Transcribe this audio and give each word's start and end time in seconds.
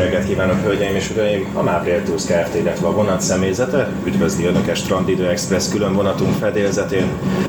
reggelt 0.00 0.26
kívánok, 0.26 0.62
hölgyeim 0.62 0.94
és 0.94 1.10
uraim! 1.10 1.46
A 1.54 1.62
Mábriel 1.62 2.02
Tours 2.02 2.24
Kft. 2.24 2.54
illetve 2.54 2.86
a 2.86 2.92
vonat 2.92 3.20
személyzete 3.20 3.88
üdvözli 4.04 4.44
Önöket 4.44 4.76
Strandidő 4.76 5.28
Express 5.28 5.68
külön 5.70 5.94
vonatunk 5.94 6.34
fedélzetén. 6.34 7.06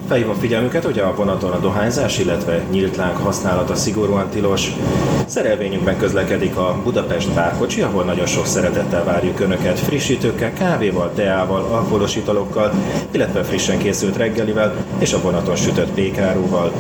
Felhívom 0.08 0.36
figyelmüket, 0.36 0.84
hogy 0.84 1.00
a 1.00 1.16
vonaton 1.16 1.52
a 1.52 1.60
dohányzás, 1.60 2.20
illetve 2.20 2.64
nyílt 2.72 2.96
láng 2.96 3.18
használata 3.18 3.76
szigorúan 3.76 4.30
tilos. 4.30 4.72
Szerelvényünkben 5.26 5.98
közlekedik 5.98 6.58
a 6.58 6.80
Budapest 6.84 7.34
bárkocsi, 7.34 7.82
ahol 7.82 8.04
nagyon 8.04 8.26
sok 8.26 8.46
szeretettel 8.46 9.04
várjuk 9.04 9.40
Önöket 9.40 9.80
frissítőkkel, 9.80 10.54
kávéval, 10.54 11.12
teával, 11.16 11.62
alkoholos 11.72 12.16
italokkal, 12.16 12.72
illetve 13.12 13.44
frissen 13.44 13.78
készült 13.78 14.18
reggelivel 14.18 14.76
és 14.98 15.14
a 15.14 15.22
vonaton 15.22 15.56
sütött 15.56 15.92
pékáróval. 15.92 16.72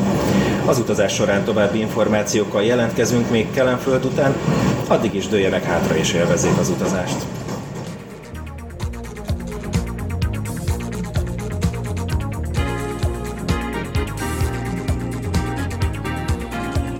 Az 0.71 0.79
utazás 0.79 1.13
során 1.13 1.43
további 1.43 1.79
információkkal 1.79 2.63
jelentkezünk 2.63 3.29
még 3.29 3.51
Kelenföld 3.51 4.05
után, 4.05 4.35
addig 4.87 5.13
is 5.13 5.27
dőljenek 5.27 5.63
hátra 5.63 5.95
és 5.95 6.13
élvezzék 6.13 6.57
az 6.57 6.69
utazást. 6.69 7.25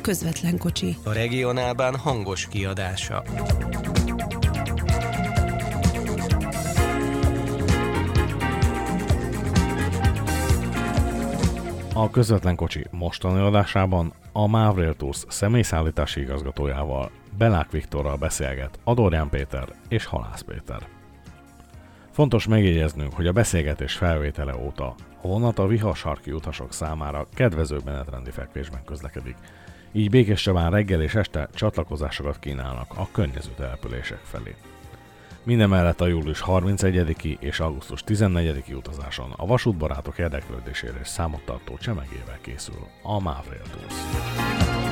Közvetlen 0.02 0.58
kocsi. 0.58 0.98
A 1.04 1.12
regionálban 1.12 1.96
hangos 1.96 2.48
kiadása. 2.48 3.24
A 11.94 12.09
közvetlen 12.09 12.55
kocsi 12.55 12.86
mostani 12.91 13.40
adásában 13.40 14.13
a 14.32 14.48
Mavrail 14.48 14.95
Tours 14.95 15.23
személyszállítási 15.27 16.22
igazgatójával 16.22 17.12
Belák 17.38 17.72
Viktorral 17.72 18.18
beszélget 18.18 18.80
Adorján 18.84 19.30
Péter 19.30 19.68
és 19.88 20.05
Halász 20.05 20.41
Péter. 20.41 20.88
Fontos 22.12 22.48
megjegyeznünk, 22.48 23.13
hogy 23.13 23.27
a 23.27 23.32
beszélgetés 23.32 23.93
felvétele 23.93 24.55
óta 24.55 24.96
a 25.21 25.27
vonat 25.27 25.60
a 25.60 25.68
viharsarki 25.68 26.32
utasok 26.32 26.74
számára 26.74 27.27
kedvező 27.34 27.77
menetrendi 27.85 28.32
fekvésben 28.32 28.84
közlekedik, 28.85 29.35
így 29.91 30.10
Békés 30.10 30.41
Csabán 30.41 30.71
reggel 30.71 31.01
és 31.01 31.16
este 31.16 31.49
csatlakozásokat 31.54 32.40
kínálnak 32.40 32.91
a 32.96 33.07
környező 33.12 33.51
települések 33.57 34.20
felé. 34.23 34.55
Mindemellett 35.44 36.02
a 36.02 36.08
július 36.08 36.44
31-i 36.46 37.40
és 37.40 37.60
augusztus 37.60 38.04
14-i 38.08 38.76
utazáson 38.76 39.32
a 39.38 39.46
vasútbarátok 39.46 40.18
érdeklődésére 40.18 41.00
és 41.02 41.08
számottartó 41.08 41.78
csemegével 41.78 42.38
készül 42.42 42.88
a 43.04 43.20
Mavrail 43.20 43.62
Tours. 43.72 44.91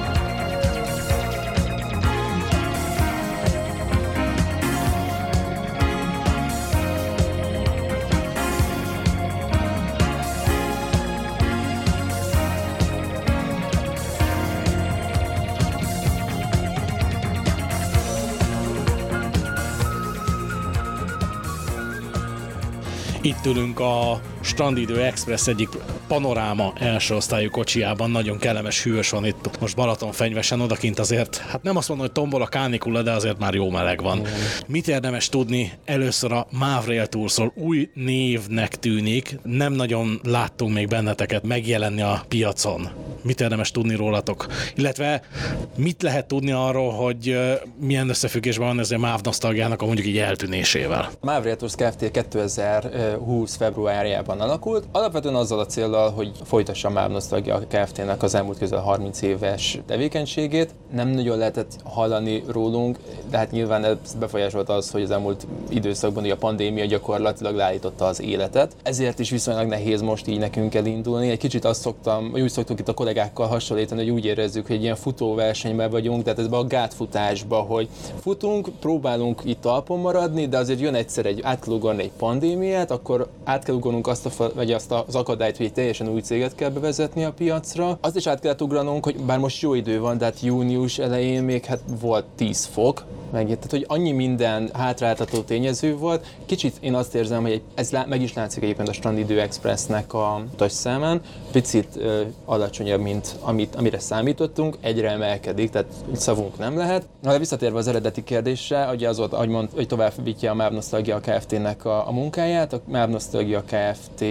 Itt 23.30 23.45
ülünk 23.45 23.80
a 23.80 24.22
Strandidő 24.41 25.02
Express 25.02 25.47
egyik 25.47 25.69
panoráma 26.08 26.73
első 26.80 27.16
osztályú 27.16 27.49
kocsiában. 27.49 28.11
Nagyon 28.11 28.38
kellemes, 28.38 28.83
hűvös 28.83 29.09
van 29.09 29.25
itt 29.25 29.59
most 29.59 29.75
Balaton 29.75 30.11
fenyvesen, 30.11 30.61
odakint 30.61 30.99
azért, 30.99 31.38
hát 31.38 31.63
nem 31.63 31.77
azt 31.77 31.88
mondom, 31.88 32.05
hogy 32.05 32.16
tombol 32.16 32.41
a 32.41 32.47
kánikula, 32.47 33.02
de 33.02 33.11
azért 33.11 33.39
már 33.39 33.53
jó 33.53 33.69
meleg 33.69 34.02
van. 34.02 34.17
Mm. 34.17 34.23
Mit 34.67 34.88
érdemes 34.88 35.30
tudni 35.30 35.71
először 35.86 36.31
a 36.31 36.47
Mavrail 36.52 37.08
Toursról? 37.08 37.53
Új 37.55 37.89
névnek 37.94 38.75
tűnik, 38.75 39.39
nem 39.43 39.73
nagyon 39.73 40.19
láttunk 40.23 40.73
még 40.73 40.88
benneteket 40.88 41.43
megjelenni 41.43 42.02
a 42.02 42.23
piacon. 42.27 42.89
Mit 43.21 43.41
érdemes 43.41 43.71
tudni 43.71 43.95
rólatok? 43.95 44.47
Illetve 44.75 45.21
mit 45.75 46.02
lehet 46.02 46.27
tudni 46.27 46.52
arról, 46.52 46.91
hogy 46.91 47.37
milyen 47.80 48.09
összefüggésben 48.09 48.67
van 48.67 48.80
ez 48.80 48.91
a 48.91 48.97
MÁV 48.97 49.21
nosztalgiának 49.21 49.81
a 49.81 49.85
mondjuk 49.85 50.07
így 50.07 50.17
eltűnésével? 50.17 51.09
Mavrail 51.21 51.55
Tours 51.55 51.75
Kft. 51.75 52.11
2020 52.11 53.55
februárjában 53.55 54.39
alakult, 54.39 54.87
alapvetően 54.91 55.35
azzal 55.35 55.59
a 55.59 55.65
céllal, 55.65 56.11
hogy 56.11 56.31
folytassa 56.43 56.87
a 56.87 56.91
MÁV 56.91 57.11
Nosztalgia 57.11 57.59
Kft-nek 57.67 58.23
az 58.23 58.35
elmúlt 58.35 58.58
közel 58.58 58.79
30 58.79 59.21
éves 59.21 59.79
tevékenységét. 59.85 60.69
Nem 60.91 61.08
nagyon 61.08 61.37
lehetett 61.37 61.75
hallani 61.83 62.43
rólunk, 62.47 62.97
de 63.29 63.37
hát 63.37 63.52
nyilván 63.52 63.83
ez 63.83 63.97
befolyásolt 64.19 64.69
az, 64.69 64.91
hogy 64.91 65.02
az 65.02 65.11
elmúlt 65.11 65.47
időszakban 65.69 66.29
a 66.29 66.35
pandémia 66.35 66.85
gyakorlatilag 66.85 67.55
leállította 67.55 68.05
az 68.05 68.21
életet. 68.21 68.75
Ezért 68.83 69.19
is 69.19 69.29
viszonylag 69.29 69.67
nehéz 69.67 70.02
most 70.02 70.27
így 70.27 70.39
nekünk 70.39 70.75
elindulni. 70.75 71.29
Egy 71.29 71.37
kicsit 71.37 71.65
azt 71.65 71.81
szoktam, 71.81 72.31
vagy 72.31 72.41
úgy 72.41 72.49
szoktuk 72.49 72.79
itt 72.79 72.87
a 72.87 72.93
kollégákkal 73.09 73.47
hasonlítani, 73.47 74.02
hogy 74.02 74.09
úgy 74.09 74.25
érezzük, 74.25 74.67
hogy 74.67 74.81
ilyen 74.81 74.95
futóversenyben 74.95 75.89
vagyunk, 75.89 76.23
tehát 76.23 76.39
ez 76.39 76.45
a 76.52 76.64
gátfutásba, 76.64 77.55
hogy 77.55 77.87
futunk, 78.21 78.70
próbálunk 78.80 79.42
itt 79.43 79.61
talpon 79.61 79.99
maradni, 79.99 80.47
de 80.47 80.58
azért 80.58 80.80
jön 80.80 80.93
egyszer 80.93 81.25
egy, 81.25 81.39
át 81.43 81.59
kell 81.59 81.97
egy 81.97 82.11
pandémiát, 82.17 82.92
akkor 82.92 83.30
át 83.43 83.64
kell 83.64 83.75
ugranunk 83.75 84.08
azt, 84.08 84.25
a, 84.25 84.52
vagy 84.55 84.71
azt 84.71 84.92
az 84.92 85.15
akadályt, 85.15 85.58
hogy 85.58 85.65
egy 85.65 85.73
teljesen 85.73 86.09
új 86.09 86.21
céget 86.21 86.55
kell 86.55 86.70
bevezetni 86.70 87.23
a 87.23 87.31
piacra. 87.31 87.97
Azt 88.02 88.15
is 88.15 88.27
át 88.27 88.39
kellett 88.39 88.61
ugranunk, 88.61 89.03
hogy 89.03 89.15
bár 89.15 89.37
most 89.37 89.61
jó 89.61 89.73
idő 89.73 89.99
van, 89.99 90.17
de 90.17 90.26
hát 90.26 90.41
június 90.41 90.97
elején 90.97 91.43
még 91.43 91.65
hát 91.65 91.81
volt 92.02 92.26
10 92.36 92.65
fok, 92.65 93.05
meg, 93.31 93.45
tehát 93.45 93.70
hogy 93.70 93.86
annyi 93.87 94.11
minden 94.11 94.70
hátráltató 94.73 95.39
tényező 95.39 95.97
volt. 95.97 96.26
Kicsit 96.45 96.77
én 96.80 96.93
azt 96.93 97.15
érzem, 97.15 97.41
hogy 97.41 97.61
ez 97.76 97.91
lá, 97.91 98.05
meg 98.09 98.21
is 98.21 98.33
látszik 98.33 98.64
egyébként 98.64 98.87
a 98.87 98.93
Strandidő 98.93 99.41
Expressnek 99.41 100.14
a 100.14 100.43
utasszámán, 100.53 101.21
picit 101.52 101.99
alacsonyabb, 102.45 103.02
mint 103.02 103.36
amit, 103.42 103.76
amire 103.76 103.99
számítottunk, 103.99 104.77
egyre 104.82 105.10
emelkedik, 105.10 105.70
tehát 105.70 105.87
szavunk 106.14 106.58
nem 106.58 106.77
lehet. 106.77 107.08
Na, 107.21 107.32
de 107.32 107.37
visszatérve 107.37 107.77
az 107.77 107.87
eredeti 107.87 108.23
kérdésre, 108.23 108.89
ugye 108.93 109.08
az 109.08 109.17
volt, 109.17 109.33
ahogy 109.33 109.49
mond, 109.49 109.70
hogy 109.76 109.88
tovább 109.88 110.14
vitja 110.23 110.52
a 110.52 110.55
MÁV 110.55 110.71
Nostalgia 110.71 111.20
Kft-nek 111.20 111.86
a, 111.86 112.08
a 112.08 112.11
munkáját, 112.11 112.73
a 112.73 112.82
MÁV 112.86 113.09
Nostalgia 113.09 113.64
Kft 113.64 114.26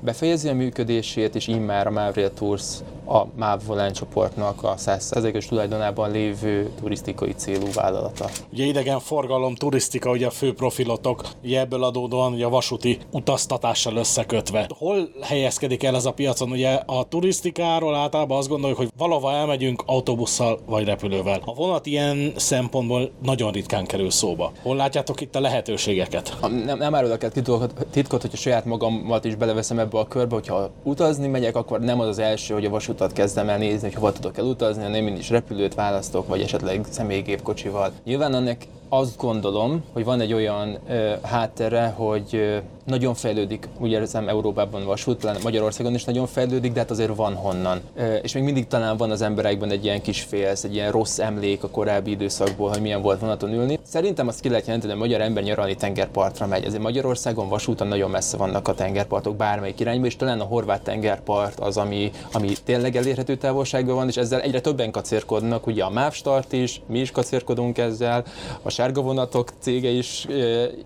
befejezi 0.00 0.48
a 0.48 0.54
működését, 0.54 1.34
és 1.34 1.46
immár 1.46 1.86
a 1.86 1.90
Mavrail 1.90 2.32
Tours 2.32 2.64
a 3.08 3.26
MÁV 3.36 3.60
Volán 3.66 3.92
csoportnak 3.92 4.62
a 4.62 4.74
100%-os 4.74 5.46
tulajdonában 5.46 6.10
lévő 6.10 6.70
turisztikai 6.80 7.32
célú 7.32 7.66
vállalata. 7.74 8.28
Ugye 8.52 8.64
idegen 8.64 9.00
forgalom, 9.00 9.54
turisztika, 9.54 10.10
ugye 10.10 10.26
a 10.26 10.30
fő 10.30 10.54
profilotok, 10.54 11.22
ugye 11.44 11.60
ebből 11.60 11.84
adódóan 11.84 12.32
ugye 12.32 12.44
a 12.44 12.48
vasúti 12.48 12.98
utaztatással 13.10 13.96
összekötve. 13.96 14.68
Hol 14.78 15.08
helyezkedik 15.22 15.82
el 15.82 15.94
ez 15.94 16.04
a 16.04 16.12
piacon? 16.12 16.50
Ugye 16.50 16.80
a 16.86 17.04
turisztikáról 17.04 17.94
általában 17.94 18.38
azt 18.38 18.48
gondoljuk, 18.48 18.78
hogy 18.78 18.88
valahova 18.96 19.32
elmegyünk 19.32 19.82
autóbusszal 19.86 20.58
vagy 20.66 20.84
repülővel. 20.84 21.40
A 21.44 21.54
vonat 21.54 21.86
ilyen 21.86 22.32
szempontból 22.36 23.10
nagyon 23.22 23.52
ritkán 23.52 23.86
kerül 23.86 24.10
szóba. 24.10 24.52
Hol 24.62 24.76
látjátok 24.76 25.20
itt 25.20 25.36
a 25.36 25.40
lehetőségeket? 25.40 26.36
Nem, 26.64 26.78
nem 26.78 26.94
árulok 26.94 27.22
el 27.22 27.30
titkot, 27.30 27.86
titkot, 27.90 28.20
hogyha 28.20 28.36
saját 28.36 28.64
magamat 28.64 29.24
is 29.24 29.34
beleveszem 29.34 29.78
ebbe 29.78 29.98
a 29.98 30.06
körbe, 30.06 30.34
hogyha 30.34 30.70
utazni 30.82 31.26
megyek, 31.26 31.56
akkor 31.56 31.80
nem 31.80 32.00
az 32.00 32.06
az 32.06 32.18
első, 32.18 32.54
hogy 32.54 32.64
a 32.64 32.70
vasút 32.70 32.97
utat 32.98 33.12
kezdem 33.12 33.48
el 33.48 33.58
nézni, 33.58 33.88
hogy 33.88 33.94
hova 33.94 34.12
tudok 34.12 34.38
elutazni, 34.38 34.82
hanem 34.82 35.06
én 35.06 35.16
is 35.16 35.30
repülőt 35.30 35.74
választok, 35.74 36.28
vagy 36.28 36.40
esetleg 36.40 36.86
személygépkocsival. 36.90 37.92
Nyilván 38.04 38.34
ennek 38.34 38.66
azt 38.88 39.16
gondolom, 39.16 39.84
hogy 39.92 40.04
van 40.04 40.20
egy 40.20 40.32
olyan 40.32 40.78
ö, 40.88 41.12
háttere, 41.22 41.94
hogy 41.96 42.28
ö, 42.32 42.56
nagyon 42.84 43.14
fejlődik, 43.14 43.68
úgy 43.78 43.90
érzem 43.90 44.28
Európában 44.28 44.84
vasút, 44.84 45.18
talán 45.18 45.36
Magyarországon 45.42 45.94
is 45.94 46.04
nagyon 46.04 46.26
fejlődik, 46.26 46.72
de 46.72 46.80
hát 46.80 46.90
azért 46.90 47.16
van 47.16 47.34
honnan. 47.34 47.80
Ö, 47.96 48.14
és 48.14 48.32
még 48.32 48.42
mindig 48.42 48.66
talán 48.66 48.96
van 48.96 49.10
az 49.10 49.22
emberekben 49.22 49.70
egy 49.70 49.84
ilyen 49.84 50.02
kis 50.02 50.22
félsz, 50.22 50.64
egy 50.64 50.74
ilyen 50.74 50.90
rossz 50.90 51.18
emlék 51.18 51.62
a 51.62 51.68
korábbi 51.68 52.10
időszakból, 52.10 52.68
hogy 52.68 52.80
milyen 52.80 53.02
volt 53.02 53.20
vonaton 53.20 53.52
ülni. 53.52 53.78
Szerintem 53.82 54.28
azt 54.28 54.40
ki 54.40 54.48
lehet 54.48 54.66
jelenteni, 54.66 54.92
hogy 54.92 55.02
a 55.02 55.04
magyar 55.04 55.20
ember 55.20 55.42
nyaralni 55.42 55.74
tengerpartra 55.74 56.46
megy. 56.46 56.64
Ezért 56.64 56.82
Magyarországon 56.82 57.48
vasúton 57.48 57.86
nagyon 57.86 58.10
messze 58.10 58.36
vannak 58.36 58.68
a 58.68 58.74
tengerpartok 58.74 59.36
bármelyik 59.36 59.80
irányba, 59.80 60.06
és 60.06 60.16
talán 60.16 60.40
a 60.40 60.44
horvát 60.44 60.82
tengerpart 60.82 61.60
az, 61.60 61.76
ami, 61.76 62.10
ami 62.32 62.52
tényleg 62.64 62.96
elérhető 62.96 63.36
távolságban 63.36 63.94
van, 63.94 64.08
és 64.08 64.16
ezzel 64.16 64.40
egyre 64.40 64.60
többen 64.60 64.90
kacérkodnak, 64.90 65.66
ugye 65.66 65.84
a 65.84 65.90
MÁV 65.90 66.12
Start 66.12 66.52
is, 66.52 66.80
mi 66.86 66.98
is 66.98 67.10
kacérkodunk 67.10 67.78
ezzel, 67.78 68.24
a 68.62 68.70
sárga 68.78 69.02
vonatok 69.02 69.52
cége 69.58 69.88
is 69.88 70.26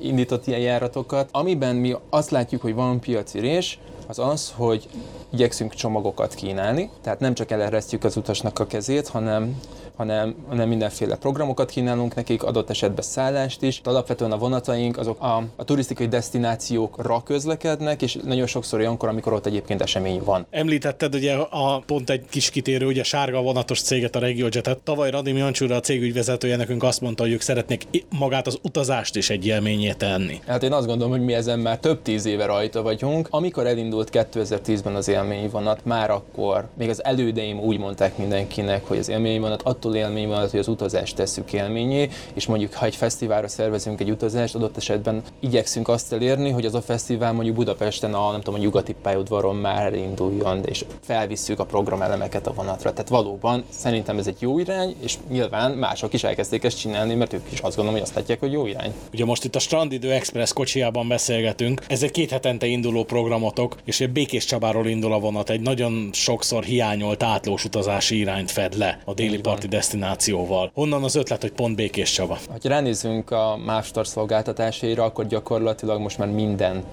indított 0.00 0.46
ilyen 0.46 0.60
járatokat. 0.60 1.28
Amiben 1.32 1.76
mi 1.76 1.96
azt 2.10 2.30
látjuk, 2.30 2.62
hogy 2.62 2.74
van 2.74 3.00
piaci 3.00 3.38
rés, 3.38 3.78
az 4.06 4.18
az, 4.18 4.52
hogy 4.56 4.88
igyekszünk 5.32 5.74
csomagokat 5.74 6.34
kínálni, 6.34 6.90
tehát 7.02 7.20
nem 7.20 7.34
csak 7.34 7.50
eleresztjük 7.50 8.04
az 8.04 8.16
utasnak 8.16 8.58
a 8.58 8.66
kezét, 8.66 9.08
hanem 9.08 9.60
hanem, 9.96 10.34
hanem 10.48 10.68
mindenféle 10.68 11.16
programokat 11.16 11.70
kínálunk 11.70 12.14
nekik, 12.14 12.42
adott 12.42 12.70
esetben 12.70 13.04
szállást 13.04 13.62
is. 13.62 13.80
De 13.80 13.90
alapvetően 13.90 14.32
a 14.32 14.38
vonataink 14.38 14.98
azok 14.98 15.20
a, 15.20 15.42
a 15.56 15.64
turisztikai 15.64 16.08
destinációkra 16.08 17.22
közlekednek, 17.22 18.02
és 18.02 18.18
nagyon 18.24 18.46
sokszor 18.46 18.78
olyankor, 18.78 19.08
amikor 19.08 19.32
ott 19.32 19.46
egyébként 19.46 19.82
esemény 19.82 20.22
van. 20.24 20.46
Említetted 20.50 21.14
ugye 21.14 21.34
a 21.34 21.82
pont 21.86 22.10
egy 22.10 22.24
kis 22.30 22.50
kitérő, 22.50 22.86
ugye 22.86 23.02
sárga 23.02 23.42
vonatos 23.42 23.82
céget, 23.82 24.16
a 24.16 24.18
RegioJetet. 24.18 24.78
Tavaly 24.78 25.10
Radim 25.10 25.36
Jancsúra, 25.36 25.76
a 25.76 25.80
cég 25.80 26.02
ügyvezetője 26.02 26.56
nekünk 26.56 26.82
azt 26.82 27.00
mondta, 27.00 27.22
hogy 27.22 27.32
ők 27.32 27.40
szeretnék 27.40 27.86
magát 28.18 28.46
az 28.46 28.58
utazást 28.62 29.16
is 29.16 29.30
egy 29.30 29.46
élményé 29.46 29.92
tenni. 29.92 30.40
Hát 30.46 30.62
én 30.62 30.72
azt 30.72 30.86
gondolom, 30.86 31.12
hogy 31.12 31.24
mi 31.24 31.34
ezen 31.34 31.58
már 31.58 31.78
több 31.78 32.02
tíz 32.02 32.26
éve 32.26 32.46
rajta 32.46 32.82
vagyunk. 32.82 33.28
Amikor 33.30 33.66
elindult 33.66 34.08
2010-ben 34.12 34.94
az 34.94 35.08
élményvonat, 35.08 35.84
már 35.84 36.10
akkor, 36.10 36.68
még 36.74 36.88
az 36.88 37.04
elődeim 37.04 37.60
úgy 37.60 37.78
mondták 37.78 38.18
mindenkinek, 38.18 38.86
hogy 38.86 38.98
az 38.98 39.08
élményvonat 39.08 39.62
attól 39.84 39.96
élményvonat, 39.96 40.50
hogy 40.50 40.60
az 40.60 40.68
utazást 40.68 41.16
tesszük 41.16 41.52
élményé, 41.52 42.08
és 42.34 42.46
mondjuk 42.46 42.72
ha 42.72 42.86
egy 42.86 42.96
fesztiválra 42.96 43.48
szervezünk 43.48 44.00
egy 44.00 44.10
utazást, 44.10 44.54
adott 44.54 44.76
esetben 44.76 45.22
igyekszünk 45.40 45.88
azt 45.88 46.12
elérni, 46.12 46.50
hogy 46.50 46.64
az 46.64 46.74
a 46.74 46.82
fesztivál 46.82 47.32
mondjuk 47.32 47.56
Budapesten 47.56 48.14
a, 48.14 48.30
nem 48.30 48.40
tudom, 48.40 48.60
a 48.60 48.62
nyugati 48.62 48.94
pályaudvaron 49.02 49.56
már 49.56 49.94
induljon, 49.94 50.64
és 50.64 50.84
felvisszük 51.00 51.58
a 51.58 51.64
programelemeket 51.64 52.46
a 52.46 52.52
vonatra. 52.52 52.92
Tehát 52.92 53.08
valóban 53.08 53.64
szerintem 53.68 54.18
ez 54.18 54.26
egy 54.26 54.36
jó 54.38 54.58
irány, 54.58 54.94
és 55.00 55.16
nyilván 55.30 55.70
mások 55.70 56.12
is 56.12 56.24
elkezdték 56.24 56.64
ezt 56.64 56.78
csinálni, 56.78 57.14
mert 57.14 57.32
ők 57.32 57.52
is 57.52 57.60
azt 57.60 57.76
gondolom, 57.76 57.92
hogy 57.92 58.02
azt 58.02 58.14
látják, 58.14 58.40
hogy 58.40 58.52
jó 58.52 58.66
irány. 58.66 58.92
Ugye 59.12 59.24
most 59.24 59.44
itt 59.44 59.54
a 59.54 59.58
Strandidő 59.58 60.12
Express 60.12 60.52
kocsiában 60.52 61.08
beszélgetünk. 61.08 61.84
Ez 61.88 62.02
egy 62.02 62.10
két 62.10 62.30
hetente 62.30 62.66
induló 62.66 63.04
programotok, 63.04 63.76
és 63.84 64.00
egy 64.00 64.10
Békés 64.10 64.44
Csabáról 64.44 64.86
indul 64.86 65.12
a 65.12 65.18
vonat. 65.18 65.50
Egy 65.50 65.60
nagyon 65.60 66.10
sokszor 66.12 66.64
hiányolt 66.64 67.22
átlós 67.22 67.64
utazási 67.64 68.18
irányt 68.18 68.50
fed 68.50 68.76
le 68.76 69.00
a 69.04 69.14
déli 69.14 69.38
parti 69.38 69.68
destinációval. 69.72 70.70
Honnan 70.74 71.02
az 71.04 71.14
ötlet, 71.14 71.40
hogy 71.40 71.52
pont 71.52 71.76
Békés 71.76 72.10
Csaba? 72.10 72.38
Ha 72.48 72.56
ránézzünk 72.62 73.30
a 73.30 73.56
MÁVSTAR 73.64 74.06
szolgáltatásaira, 74.06 75.04
akkor 75.04 75.26
gyakorlatilag 75.26 76.00
most 76.00 76.18
már 76.18 76.28
minden 76.28 76.84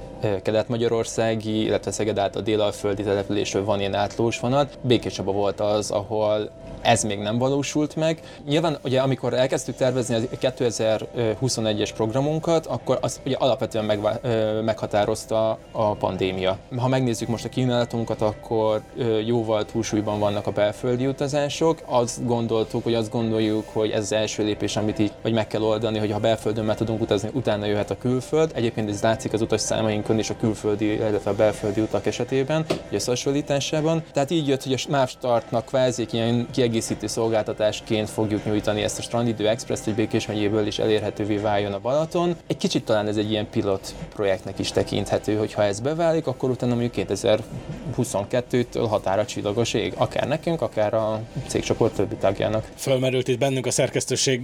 kelet-magyarországi, 0.43 1.63
illetve 1.63 1.91
Szeged 1.91 2.17
át 2.17 2.35
a 2.35 2.41
délalföldi 2.41 3.03
településről 3.03 3.65
van 3.65 3.79
ilyen 3.79 3.93
átlós 3.93 4.39
vonat. 4.39 4.77
Békés 4.81 5.13
Csaba 5.13 5.31
volt 5.31 5.59
az, 5.59 5.91
ahol 5.91 6.51
ez 6.81 7.03
még 7.03 7.19
nem 7.19 7.37
valósult 7.37 7.95
meg. 7.95 8.21
Nyilván, 8.47 8.77
ugye, 8.83 9.01
amikor 9.01 9.33
elkezdtük 9.33 9.75
tervezni 9.75 10.15
a 10.15 10.19
2021-es 10.41 11.89
programunkat, 11.95 12.65
akkor 12.65 12.97
az 13.01 13.19
ugye 13.25 13.35
alapvetően 13.35 13.85
megvá- 13.85 14.21
meghatározta 14.63 15.57
a 15.71 15.93
pandémia. 15.93 16.57
Ha 16.77 16.87
megnézzük 16.87 17.27
most 17.27 17.45
a 17.45 17.49
kínálatunkat, 17.49 18.21
akkor 18.21 18.81
jóval 19.25 19.65
túlsúlyban 19.65 20.19
vannak 20.19 20.47
a 20.47 20.51
belföldi 20.51 21.07
utazások. 21.07 21.81
Azt 21.85 22.25
gondoltuk, 22.71 22.83
hogy 22.83 22.93
azt 22.93 23.11
gondoljuk, 23.11 23.69
hogy 23.73 23.91
ez 23.91 24.01
az 24.01 24.11
első 24.11 24.43
lépés, 24.43 24.75
amit 24.75 24.99
így 24.99 25.11
vagy 25.21 25.33
meg 25.33 25.47
kell 25.47 25.61
oldani, 25.61 25.97
hogy 25.97 26.11
ha 26.11 26.19
belföldön 26.19 26.65
meg 26.65 26.75
tudunk 26.75 27.01
utazni, 27.01 27.29
utána 27.33 27.65
jöhet 27.65 27.89
a 27.89 27.97
külföld. 27.97 28.51
Egyébként 28.55 28.89
ez 28.89 29.01
látszik 29.01 29.33
az 29.33 29.41
utas 29.41 29.61
számainkon 29.61 30.17
és 30.17 30.29
a 30.29 30.35
külföldi, 30.39 30.93
illetve 30.93 31.29
a 31.29 31.35
belföldi 31.35 31.81
utak 31.81 32.05
esetében, 32.05 32.65
összehasonlításában. 32.91 34.03
Tehát 34.13 34.31
így 34.31 34.47
jött, 34.47 34.63
hogy 34.63 34.73
a 34.73 34.91
MÁV 34.91 35.09
Startnak 35.09 35.65
kvázi 35.65 36.05
ilyen 36.11 36.47
kiegészítő 36.51 37.07
szolgáltatásként 37.07 38.09
fogjuk 38.09 38.45
nyújtani 38.45 38.83
ezt 38.83 38.99
a 38.99 39.01
Strandidő 39.01 39.47
Express, 39.47 39.83
hogy 39.83 39.95
Békés 39.95 40.27
megyéből 40.27 40.67
is 40.67 40.79
elérhetővé 40.79 41.37
váljon 41.37 41.73
a 41.73 41.79
Balaton. 41.79 42.35
Egy 42.47 42.57
kicsit 42.57 42.85
talán 42.85 43.07
ez 43.07 43.17
egy 43.17 43.31
ilyen 43.31 43.49
pilot 43.49 43.95
projektnek 44.15 44.59
is 44.59 44.71
tekinthető, 44.71 45.35
hogy 45.35 45.53
ha 45.53 45.63
ez 45.63 45.79
beválik, 45.79 46.27
akkor 46.27 46.49
utána 46.49 46.75
mondjuk 46.75 47.07
2022-től 47.09 48.85
határa 48.89 49.25
csillagos 49.25 49.73
ég, 49.73 49.93
akár 49.97 50.27
nekünk, 50.27 50.61
akár 50.61 50.93
a 50.93 51.21
cégcsoport 51.47 51.95
többi 51.95 52.15
tagjának. 52.15 52.58
Fölmerült 52.75 53.27
itt 53.27 53.39
bennünk 53.39 53.65
a 53.65 53.71
szerkesztőség 53.71 54.41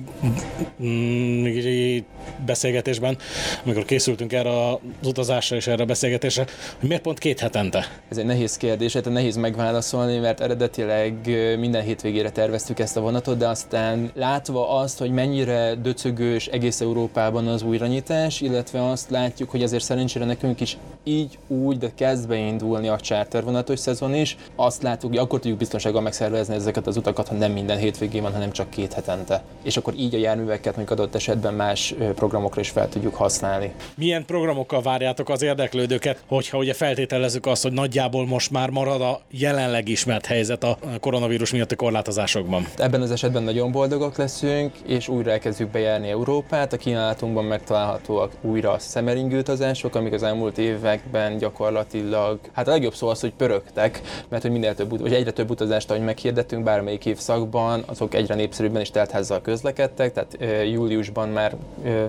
mm, 0.83 1.97
beszélgetésben, 2.45 3.17
amikor 3.63 3.85
készültünk 3.85 4.33
erre 4.33 4.69
az 4.69 4.77
utazásra 5.03 5.56
és 5.56 5.67
erre 5.67 5.83
a 5.83 5.85
beszélgetésre, 5.85 6.45
hogy 6.79 6.89
miért 6.89 7.03
pont 7.03 7.19
két 7.19 7.39
hetente? 7.39 7.85
Ez 8.09 8.17
egy 8.17 8.25
nehéz 8.25 8.57
kérdés, 8.57 8.94
hát 8.94 9.09
nehéz 9.09 9.35
megválaszolni, 9.35 10.17
mert 10.17 10.41
eredetileg 10.41 11.15
minden 11.59 11.83
hétvégére 11.83 12.29
terveztük 12.31 12.79
ezt 12.79 12.97
a 12.97 13.01
vonatot, 13.01 13.38
de 13.38 13.47
aztán 13.47 14.12
látva 14.15 14.69
azt, 14.79 15.00
hogy 15.00 15.11
mennyire 15.11 15.75
döcögős 15.75 16.47
egész 16.47 16.81
Európában 16.81 17.47
az 17.47 17.61
újranyitás, 17.61 18.41
illetve 18.41 18.89
azt 18.89 19.09
látjuk, 19.09 19.50
hogy 19.50 19.63
azért 19.63 19.83
szerencsére 19.83 20.25
nekünk 20.25 20.61
is 20.61 20.77
így 21.03 21.38
úgy, 21.47 21.77
de 21.77 21.91
kezd 21.95 22.27
beindulni 22.27 22.88
a 22.88 23.00
chartervonatos 23.00 23.79
szezon 23.79 24.15
is, 24.15 24.38
azt 24.56 24.83
látjuk, 24.83 25.11
hogy 25.11 25.21
akkor 25.21 25.39
tudjuk 25.39 25.59
biztonsággal 25.59 26.01
megszervezni 26.01 26.56
ezeket 26.56 26.88
az 26.88 26.97
utakat, 26.97 27.27
ha 27.27 27.35
nem 27.35 27.51
minden 27.51 27.77
hétvégén 27.77 28.05
van, 28.12 28.34
hanem 28.34 28.52
csak 28.52 28.69
két 28.69 28.94
hetente. 28.94 29.44
És 29.63 29.78
akkor 29.78 29.94
így 29.98 30.16
a 30.16 30.18
járműveket 30.18 30.75
mondjuk 30.75 31.00
adott 31.00 31.16
esetben 31.16 31.54
más 31.54 31.96
programokra 32.16 32.62
is 32.62 32.69
fel 32.69 32.90
tudjuk 32.90 33.16
használni. 33.16 33.74
Milyen 33.96 34.25
programokkal 34.25 34.81
várjátok 34.81 35.30
az 35.30 35.42
érdeklődőket, 35.42 36.24
hogyha 36.28 36.57
ugye 36.57 36.74
feltételezzük 36.74 37.46
azt, 37.46 37.63
hogy 37.63 37.72
nagyjából 37.72 38.25
most 38.25 38.52
már 38.52 38.69
marad 38.69 39.02
a 39.02 39.22
jelenleg 39.31 39.88
ismert 39.88 40.25
helyzet 40.25 40.63
a 40.63 40.78
koronavírus 41.00 41.52
miatti 41.52 41.75
korlátozásokban? 41.75 42.68
Ebben 42.78 43.02
az 43.02 43.12
esetben 43.12 43.44
nagyon 43.44 43.72
boldogok 43.72 44.18
leszünk, 44.18 44.74
és 44.86 45.07
újra 45.07 45.31
elkezdjük 45.31 45.69
bejárni 45.69 46.10
Európát. 46.10 46.74
A 46.74 46.78
kínálatunkban 46.78 47.46
megtalálhatóak 47.46 48.31
újra 48.42 48.72
a 48.72 48.80
szemeringő 48.80 49.38
utazások, 49.38 49.96
amik 49.96 50.13
az 50.13 50.24
elmúlt 50.24 50.57
években 50.57 51.38
gyakorlatilag, 51.38 52.40
hát 52.54 52.68
a 52.68 52.72
legjobb 52.72 52.94
szó 52.94 53.07
az, 53.07 53.19
hogy 53.19 53.34
pörögtek, 53.34 54.02
mert 54.30 54.42
hogy 54.42 54.52
minél 54.52 54.75
több, 54.75 55.00
vagy 55.02 55.13
egyre 55.13 55.31
több 55.31 55.50
utazást, 55.50 55.90
ahogy 55.90 56.04
meghirdettünk 56.04 56.63
bármelyik 56.63 57.06
évszakban, 57.06 57.84
azok 57.95 58.13
egyre 58.13 58.36
népszerűbben 58.36 58.81
és 58.81 58.89
teltházzal 58.92 59.42
közlekedtek, 59.42 60.13
tehát 60.13 60.38
júliusban 60.71 61.30
már 61.30 61.56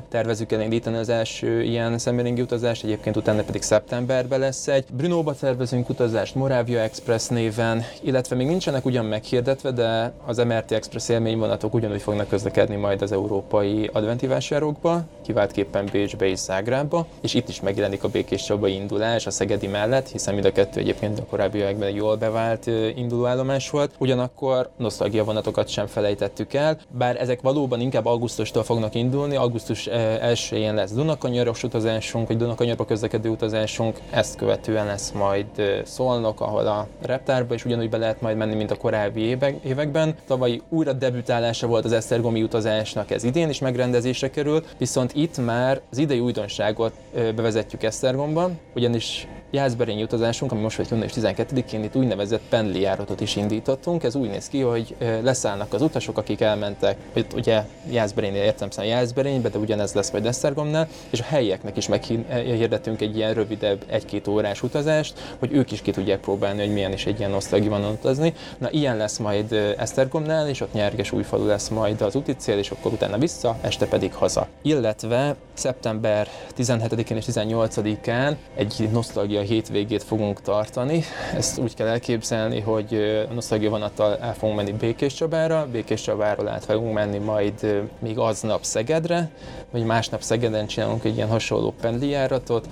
tervezük 0.08 0.52
elindítani 0.52 0.96
az 0.96 1.08
első 1.08 1.62
ilyen 1.62 1.98
szemeringő 1.98 2.42
utazást, 2.42 2.84
egyébként 2.84 3.16
utána 3.16 3.42
pedig 3.42 3.62
szeptemberben 3.62 4.40
lesz 4.40 4.68
egy. 4.68 4.84
Brunóba 4.92 5.34
tervezünk 5.34 5.88
utazást 5.88 6.34
Moravia 6.34 6.80
Express 6.80 7.26
néven, 7.26 7.82
illetve 8.00 8.36
még 8.36 8.46
nincsenek 8.46 8.84
ugyan 8.84 9.04
meghirdetve, 9.04 9.70
de 9.70 10.12
az 10.26 10.36
MRT 10.36 10.72
Express 10.72 11.08
élményvonatok 11.08 11.74
ugyanúgy 11.74 12.02
fognak 12.02 12.28
közlekedni 12.28 12.76
majd 12.76 13.02
az 13.02 13.12
európai 13.12 13.90
adventi 13.92 14.26
vásárokba, 14.26 15.02
kiváltképpen 15.24 15.88
Bécsbe 15.92 16.26
és 16.26 16.38
Zágrába, 16.38 17.06
és 17.20 17.34
itt 17.34 17.48
is 17.48 17.60
megjelenik 17.60 18.04
a 18.04 18.08
Békés 18.08 18.44
Csabai 18.44 18.74
indulás 18.74 19.26
a 19.26 19.30
Szegedi 19.30 19.66
mellett, 19.66 20.08
hiszen 20.08 20.34
mind 20.34 20.46
a 20.46 20.52
kettő 20.52 20.80
egyébként 20.80 21.18
a 21.18 21.24
korábbi 21.24 21.58
években 21.58 21.90
jól 21.90 22.16
bevált 22.16 22.66
indulóállomás 22.94 23.70
volt. 23.70 23.94
Ugyanakkor 23.98 24.68
nosztalgia 24.76 25.24
vonatokat 25.24 25.68
sem 25.76 25.86
felejtettük 25.86 26.54
el, 26.54 26.78
bár 26.90 27.20
ezek 27.20 27.40
valóban 27.40 27.80
inkább 27.80 28.06
augusztustól 28.06 28.62
fognak 28.62 28.94
indulni, 28.94 29.36
augusztus 29.36 29.88
1-én 29.90 30.74
lesz 30.74 30.92
Dunakanyaros 30.92 31.62
utazásunk, 31.62 32.28
vagy 32.28 32.36
Dunakanyarba 32.36 32.84
közlekedő 32.84 33.28
utazásunk, 33.28 34.00
ezt 34.10 34.36
követően 34.36 34.86
lesz 34.86 35.10
majd 35.10 35.46
Szolnok, 35.84 36.40
ahol 36.40 36.66
a 36.66 36.86
reptárba 37.02 37.54
is 37.54 37.64
ugyanúgy 37.64 37.88
be 37.88 37.96
lehet 37.96 38.20
majd 38.20 38.36
menni, 38.36 38.54
mint 38.54 38.70
a 38.70 38.76
korábbi 38.76 39.20
években. 39.62 40.14
Tavalyi 40.26 40.62
újra 40.68 40.92
debütálása 40.92 41.66
volt 41.66 41.84
az 41.84 41.92
Esztergomi 41.92 42.42
utazásnak, 42.42 43.10
ez 43.10 43.24
idén 43.24 43.48
is 43.48 43.58
megrendezésre 43.58 44.30
kerül, 44.30 44.64
viszont 44.78 45.12
itt 45.14 45.38
már 45.38 45.80
az 45.90 45.98
idei 45.98 46.20
újdonságot 46.20 46.92
bevezetjük 47.12 47.82
Esztergomban, 47.82 48.58
ugyanis 48.74 49.28
Jászberényi 49.50 50.02
utazásunk, 50.02 50.52
ami 50.52 50.60
most 50.60 50.76
vagy 50.76 50.86
június 50.90 51.12
12-én 51.14 51.84
itt 51.84 51.96
úgynevezett 51.96 52.42
Penli 52.48 52.80
járatot 52.80 53.20
is 53.20 53.36
indítottunk. 53.36 54.02
Ez 54.02 54.14
úgy 54.14 54.28
néz 54.28 54.48
ki, 54.48 54.60
hogy 54.60 54.96
leszállnak 55.22 55.72
az 55.72 55.82
utasok, 55.82 56.18
akik 56.18 56.40
elmentek, 56.40 56.96
itt 57.12 57.32
ugye 57.32 57.62
Jászberénynél 57.90 58.42
értem 58.42 58.70
szerint 58.70 58.94
Jászberénybe, 58.94 59.48
de 59.48 59.58
ugyanez 59.58 59.92
lesz 59.92 60.10
majd 60.10 60.26
Esztergomnál, 60.26 60.88
és 61.10 61.20
a 61.20 61.24
helyieknek 61.24 61.76
is 61.76 61.88
meghirdetünk 61.88 63.00
egy 63.00 63.16
ilyen 63.16 63.34
rövidebb, 63.34 63.84
egy-két 63.86 64.28
órás 64.28 64.62
utazást, 64.62 65.36
hogy 65.38 65.52
ők 65.52 65.72
is 65.72 65.82
ki 65.82 65.90
tudják 65.90 66.20
próbálni, 66.20 66.60
hogy 66.60 66.72
milyen 66.72 66.92
is 66.92 67.06
egy 67.06 67.18
ilyen 67.18 67.38
van 67.68 67.84
utazni. 67.84 68.34
Na 68.58 68.70
ilyen 68.70 68.96
lesz 68.96 69.18
majd 69.18 69.52
Esztergomnál, 69.78 70.48
és 70.48 70.60
ott 70.60 70.72
nyerges 70.72 71.12
újfalu 71.12 71.46
lesz 71.46 71.68
majd 71.68 72.00
az 72.00 72.14
úti 72.14 72.32
cél, 72.36 72.58
és 72.58 72.70
akkor 72.70 72.92
utána 72.92 73.18
vissza, 73.18 73.56
este 73.60 73.86
pedig 73.86 74.14
haza. 74.14 74.46
Illetve 74.62 75.36
szeptember 75.54 76.28
17-én 76.58 77.16
és 77.16 77.24
18-án 77.28 78.36
egy 78.56 78.88
nosztalgia 78.92 79.35
hétvégét 79.40 80.02
fogunk 80.02 80.40
tartani. 80.40 81.02
Ezt 81.34 81.58
úgy 81.58 81.74
kell 81.74 81.86
elképzelni, 81.86 82.60
hogy 82.60 82.94
a 83.30 83.32
nosztalgia 83.32 83.70
vonattal 83.70 84.18
el 84.20 84.34
fogunk 84.34 84.56
menni 84.58 84.72
Békés 84.72 85.14
Csabára, 85.14 85.68
Békés 85.72 86.00
Csabáról 86.00 86.48
át 86.48 86.64
fogunk 86.64 86.92
menni 86.92 87.18
majd 87.18 87.82
még 87.98 88.18
aznap 88.18 88.62
Szegedre, 88.62 89.30
vagy 89.70 89.84
másnap 89.84 90.22
Szegeden 90.22 90.66
csinálunk 90.66 91.04
egy 91.04 91.16
ilyen 91.16 91.28
hasonló 91.28 91.74
pendli 91.80 92.08
járatot, 92.08 92.68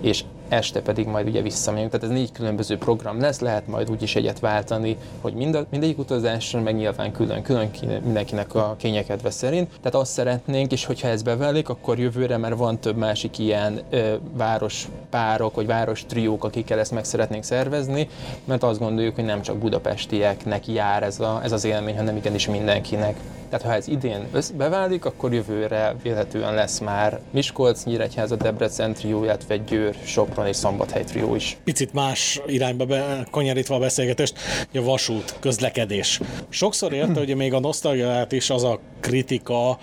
és 0.00 0.24
este 0.48 0.80
pedig 0.80 1.06
majd 1.06 1.28
ugye 1.28 1.42
visszamegyünk. 1.42 1.90
Tehát 1.90 2.06
ez 2.06 2.12
négy 2.12 2.32
különböző 2.32 2.78
program 2.78 3.20
lesz, 3.20 3.40
lehet 3.40 3.66
majd 3.66 3.90
úgy 3.90 4.02
is 4.02 4.16
egyet 4.16 4.40
váltani, 4.40 4.96
hogy 5.20 5.34
mind, 5.34 5.66
mindegyik 5.70 5.98
utazásra, 5.98 6.60
meg 6.60 6.74
nyilván 6.74 7.12
külön-külön 7.12 7.70
mindenkinek 8.02 8.54
a 8.54 8.74
kényekedve 8.78 9.30
szerint. 9.30 9.68
Tehát 9.68 9.94
azt 9.94 10.12
szeretnénk, 10.12 10.72
és 10.72 10.84
hogyha 10.84 11.08
ez 11.08 11.22
beválik, 11.22 11.68
akkor 11.68 11.98
jövőre, 11.98 12.36
mert 12.36 12.56
van 12.56 12.78
több 12.78 12.96
másik 12.96 13.38
ilyen 13.38 13.80
ö, 13.90 14.14
város 14.32 14.88
párok, 15.10 15.54
vagy 15.54 15.66
város 15.66 16.06
triók, 16.06 16.44
akikkel 16.44 16.78
ezt 16.78 16.92
meg 16.92 17.04
szeretnénk 17.04 17.44
szervezni, 17.44 18.08
mert 18.44 18.62
azt 18.62 18.78
gondoljuk, 18.78 19.14
hogy 19.14 19.24
nem 19.24 19.42
csak 19.42 19.56
budapestieknek 19.56 20.66
jár 20.66 21.02
ez, 21.02 21.20
a, 21.20 21.40
ez 21.42 21.52
az 21.52 21.64
élmény, 21.64 21.96
hanem 21.96 22.16
igenis 22.16 22.48
mindenkinek. 22.48 23.16
Tehát 23.48 23.66
ha 23.66 23.72
ez 23.72 23.88
idén 23.88 24.28
beválik, 24.56 25.04
akkor 25.04 25.32
jövőre 25.32 25.94
véletlenül 26.02 26.54
lesz 26.54 26.78
már 26.78 27.20
Miskolc, 27.30 27.84
Nyíregyháza, 27.84 28.36
Debrecen 28.36 28.92
trió, 28.92 29.24
illetve 29.24 29.56
Győr, 29.56 29.94
Sopron 30.04 30.37
és 30.46 30.56
Szombathely 30.56 31.04
trió 31.04 31.34
is. 31.34 31.56
Picit 31.64 31.92
más 31.92 32.40
irányba 32.46 32.84
be, 32.84 33.26
kanyarítva 33.30 33.74
a 33.74 33.78
beszélgetést, 33.78 34.34
a 34.74 34.82
vasút, 34.82 35.36
közlekedés. 35.40 36.20
Sokszor 36.48 36.92
érte, 36.92 37.18
hogy 37.18 37.36
még 37.36 37.52
a 37.52 37.60
nosztalgiát 37.60 38.32
is 38.32 38.50
az 38.50 38.64
a 38.64 38.80
kritika, 39.00 39.78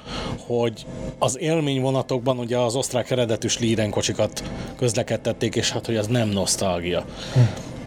hogy 0.45 0.85
az 1.19 1.39
élményvonatokban 1.39 2.39
ugye 2.39 2.57
az 2.57 2.75
osztrák 2.75 3.11
eredetű 3.11 3.47
slírenkocsikat 3.47 4.43
közlekedtették, 4.77 5.55
és 5.55 5.71
hát 5.71 5.85
hogy 5.85 5.95
az 5.95 6.07
nem 6.07 6.29
nosztalgia. 6.29 7.05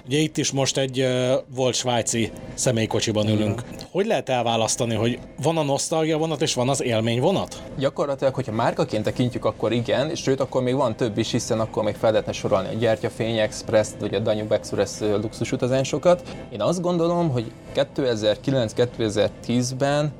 Ugye 0.08 0.18
itt 0.18 0.36
is 0.36 0.52
most 0.52 0.76
egy 0.76 1.00
uh, 1.00 1.32
volt 1.54 1.74
svájci 1.74 2.30
személykocsiban 2.54 3.28
ülünk. 3.28 3.62
Hogy 3.90 4.06
lehet 4.06 4.28
elválasztani, 4.28 4.94
hogy 4.94 5.18
van 5.42 5.56
a 5.56 5.62
nosztalgia 5.62 6.18
vonat 6.18 6.42
és 6.42 6.54
van 6.54 6.68
az 6.68 6.82
élmény 6.82 7.20
vonat? 7.20 7.62
Gyakorlatilag, 7.78 8.34
hogyha 8.34 8.52
márkaként 8.52 9.04
tekintjük, 9.04 9.44
akkor 9.44 9.72
igen, 9.72 10.10
és 10.10 10.20
sőt, 10.20 10.40
akkor 10.40 10.62
még 10.62 10.74
van 10.74 10.96
több 10.96 11.18
is, 11.18 11.30
hiszen 11.30 11.60
akkor 11.60 11.84
még 11.84 11.94
fel 11.94 12.10
lehetne 12.10 12.32
sorolni 12.32 12.68
a 12.68 12.78
Gyertyafény 12.78 13.38
Express, 13.38 13.88
vagy 14.00 14.14
a 14.14 14.18
Danube 14.18 14.54
Express 14.54 15.00
luxus 15.00 15.52
utazásokat. 15.52 16.22
Én 16.52 16.60
azt 16.60 16.80
gondolom, 16.80 17.30
hogy 17.30 17.52
2009-2010-ben 17.74 20.12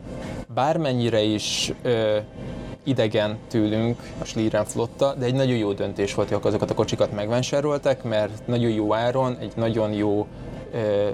bármennyire 0.54 1.22
is 1.22 1.72
ö, 1.82 2.18
idegen 2.88 3.38
tőlünk 3.48 4.00
a 4.20 4.24
Slíren 4.24 4.64
flotta, 4.64 5.14
de 5.14 5.24
egy 5.24 5.34
nagyon 5.34 5.56
jó 5.56 5.72
döntés 5.72 6.14
volt, 6.14 6.28
hogy 6.28 6.40
azokat 6.42 6.70
a 6.70 6.74
kocsikat 6.74 7.12
megvásároltak, 7.12 8.02
mert 8.02 8.46
nagyon 8.46 8.70
jó 8.70 8.94
áron, 8.94 9.36
egy 9.40 9.52
nagyon 9.56 9.92
jó 9.92 10.26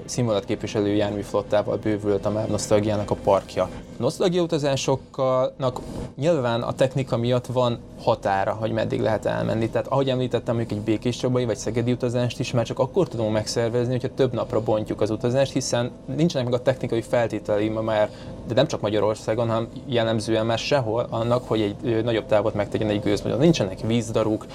színvonalat 0.05 0.45
képviselő 0.45 0.93
járműflottával 0.93 1.77
bővült 1.77 2.25
a 2.25 2.29
MÁV 2.29 2.47
Nosztalgiának 2.47 3.11
a 3.11 3.15
parkja. 3.15 3.69
Nosztalgia 3.97 4.41
utazásoknak 4.41 5.81
nyilván 6.15 6.61
a 6.61 6.73
technika 6.73 7.17
miatt 7.17 7.45
van 7.45 7.79
határa, 8.01 8.51
hogy 8.51 8.71
meddig 8.71 9.01
lehet 9.01 9.25
elmenni. 9.25 9.69
Tehát 9.69 9.87
ahogy 9.87 10.09
említettem, 10.09 10.55
mondjuk 10.55 10.79
egy 10.79 10.85
Békés 10.85 11.17
Csabai 11.17 11.45
vagy 11.45 11.55
Szegedi 11.57 11.91
utazást 11.91 12.39
is 12.39 12.51
már 12.51 12.65
csak 12.65 12.79
akkor 12.79 13.07
tudunk 13.07 13.31
megszervezni, 13.31 13.91
hogyha 13.91 14.13
több 14.15 14.33
napra 14.33 14.61
bontjuk 14.63 15.01
az 15.01 15.09
utazást, 15.09 15.53
hiszen 15.53 15.91
nincsenek 16.15 16.45
meg 16.49 16.59
a 16.59 16.61
technikai 16.61 17.01
feltételei 17.01 17.69
ma 17.69 17.81
már, 17.81 18.09
de 18.47 18.53
nem 18.53 18.67
csak 18.67 18.81
Magyarországon, 18.81 19.47
hanem 19.47 19.67
jellemzően 19.85 20.45
már 20.45 20.57
sehol 20.57 21.07
annak, 21.09 21.47
hogy 21.47 21.61
egy 21.61 22.03
nagyobb 22.03 22.25
távot 22.25 22.53
megtegyen 22.53 22.89
egy 22.89 23.01
gőzmozdon. 23.01 23.39
Nincsenek 23.39 23.79
vízdaruk, 23.79 24.45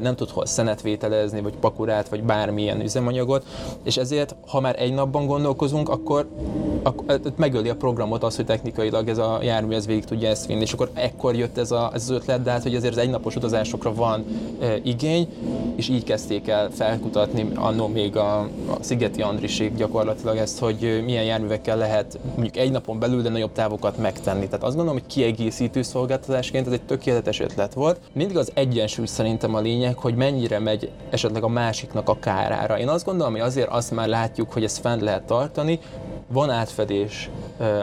nem 0.00 0.16
tud 0.16 0.30
hol 0.30 0.46
szenet 0.46 0.82
vételezni, 0.82 1.40
vagy 1.40 1.54
pakurát, 1.60 2.08
vagy 2.08 2.22
bármilyen 2.22 2.80
üzemanyagot, 2.80 3.44
és 3.82 3.96
ezért, 3.96 4.34
ha 4.46 4.60
már 4.60 4.82
egy 4.82 4.94
napban 4.94 5.26
gondolkozunk, 5.26 5.88
akkor, 5.88 6.28
akkor 6.82 7.20
megöli 7.36 7.68
a 7.68 7.76
programot 7.76 8.22
az, 8.22 8.36
hogy 8.36 8.44
technikailag 8.44 9.08
ez 9.08 9.18
a 9.18 9.38
jármű 9.42 9.74
ez 9.74 9.86
végig 9.86 10.04
tudja 10.04 10.28
ezt 10.28 10.46
vinni, 10.46 10.60
és 10.60 10.72
akkor 10.72 10.90
ekkor 10.94 11.34
jött 11.34 11.58
ez, 11.58 11.70
a, 11.70 11.90
ez 11.94 12.02
az 12.02 12.10
ötlet, 12.10 12.42
de 12.42 12.50
hát, 12.50 12.62
hogy 12.62 12.74
azért 12.74 12.92
az 12.92 12.98
egynapos 12.98 13.36
utazásokra 13.36 13.94
van 13.94 14.24
e, 14.60 14.76
igény, 14.82 15.28
és 15.76 15.88
így 15.88 16.04
kezdték 16.04 16.48
el 16.48 16.70
felkutatni 16.70 17.50
annó 17.54 17.86
még 17.86 18.16
a, 18.16 18.38
a 18.40 18.48
Szigeti 18.80 19.22
Andriség 19.22 19.74
gyakorlatilag 19.76 20.36
ezt, 20.36 20.58
hogy 20.58 21.02
milyen 21.04 21.24
járművekkel 21.24 21.76
lehet 21.76 22.18
mondjuk 22.34 22.56
egy 22.56 22.70
napon 22.70 22.98
belül, 22.98 23.22
de 23.22 23.28
nagyobb 23.28 23.52
távokat 23.52 23.98
megtenni. 23.98 24.44
Tehát 24.44 24.64
azt 24.64 24.76
gondolom, 24.76 25.00
hogy 25.00 25.14
kiegészítő 25.14 25.82
szolgáltatásként 25.82 26.66
ez 26.66 26.72
egy 26.72 26.82
tökéletes 26.82 27.40
ötlet 27.40 27.74
volt. 27.74 28.00
Mindig 28.12 28.36
az 28.36 28.50
egyensúly 28.54 29.06
szerintem 29.06 29.54
a 29.54 29.60
lényeg, 29.66 29.96
hogy 29.96 30.14
mennyire 30.14 30.58
megy 30.58 30.90
esetleg 31.10 31.42
a 31.42 31.48
másiknak 31.48 32.08
a 32.08 32.18
kárára. 32.18 32.78
Én 32.78 32.88
azt 32.88 33.04
gondolom, 33.04 33.32
hogy 33.32 33.40
azért 33.40 33.68
azt 33.68 33.90
már 33.90 34.08
látjuk, 34.08 34.52
hogy 34.52 34.64
ezt 34.64 34.78
fent 34.78 35.00
lehet 35.00 35.22
tartani, 35.22 35.78
van 36.28 36.50
átfedés 36.50 37.30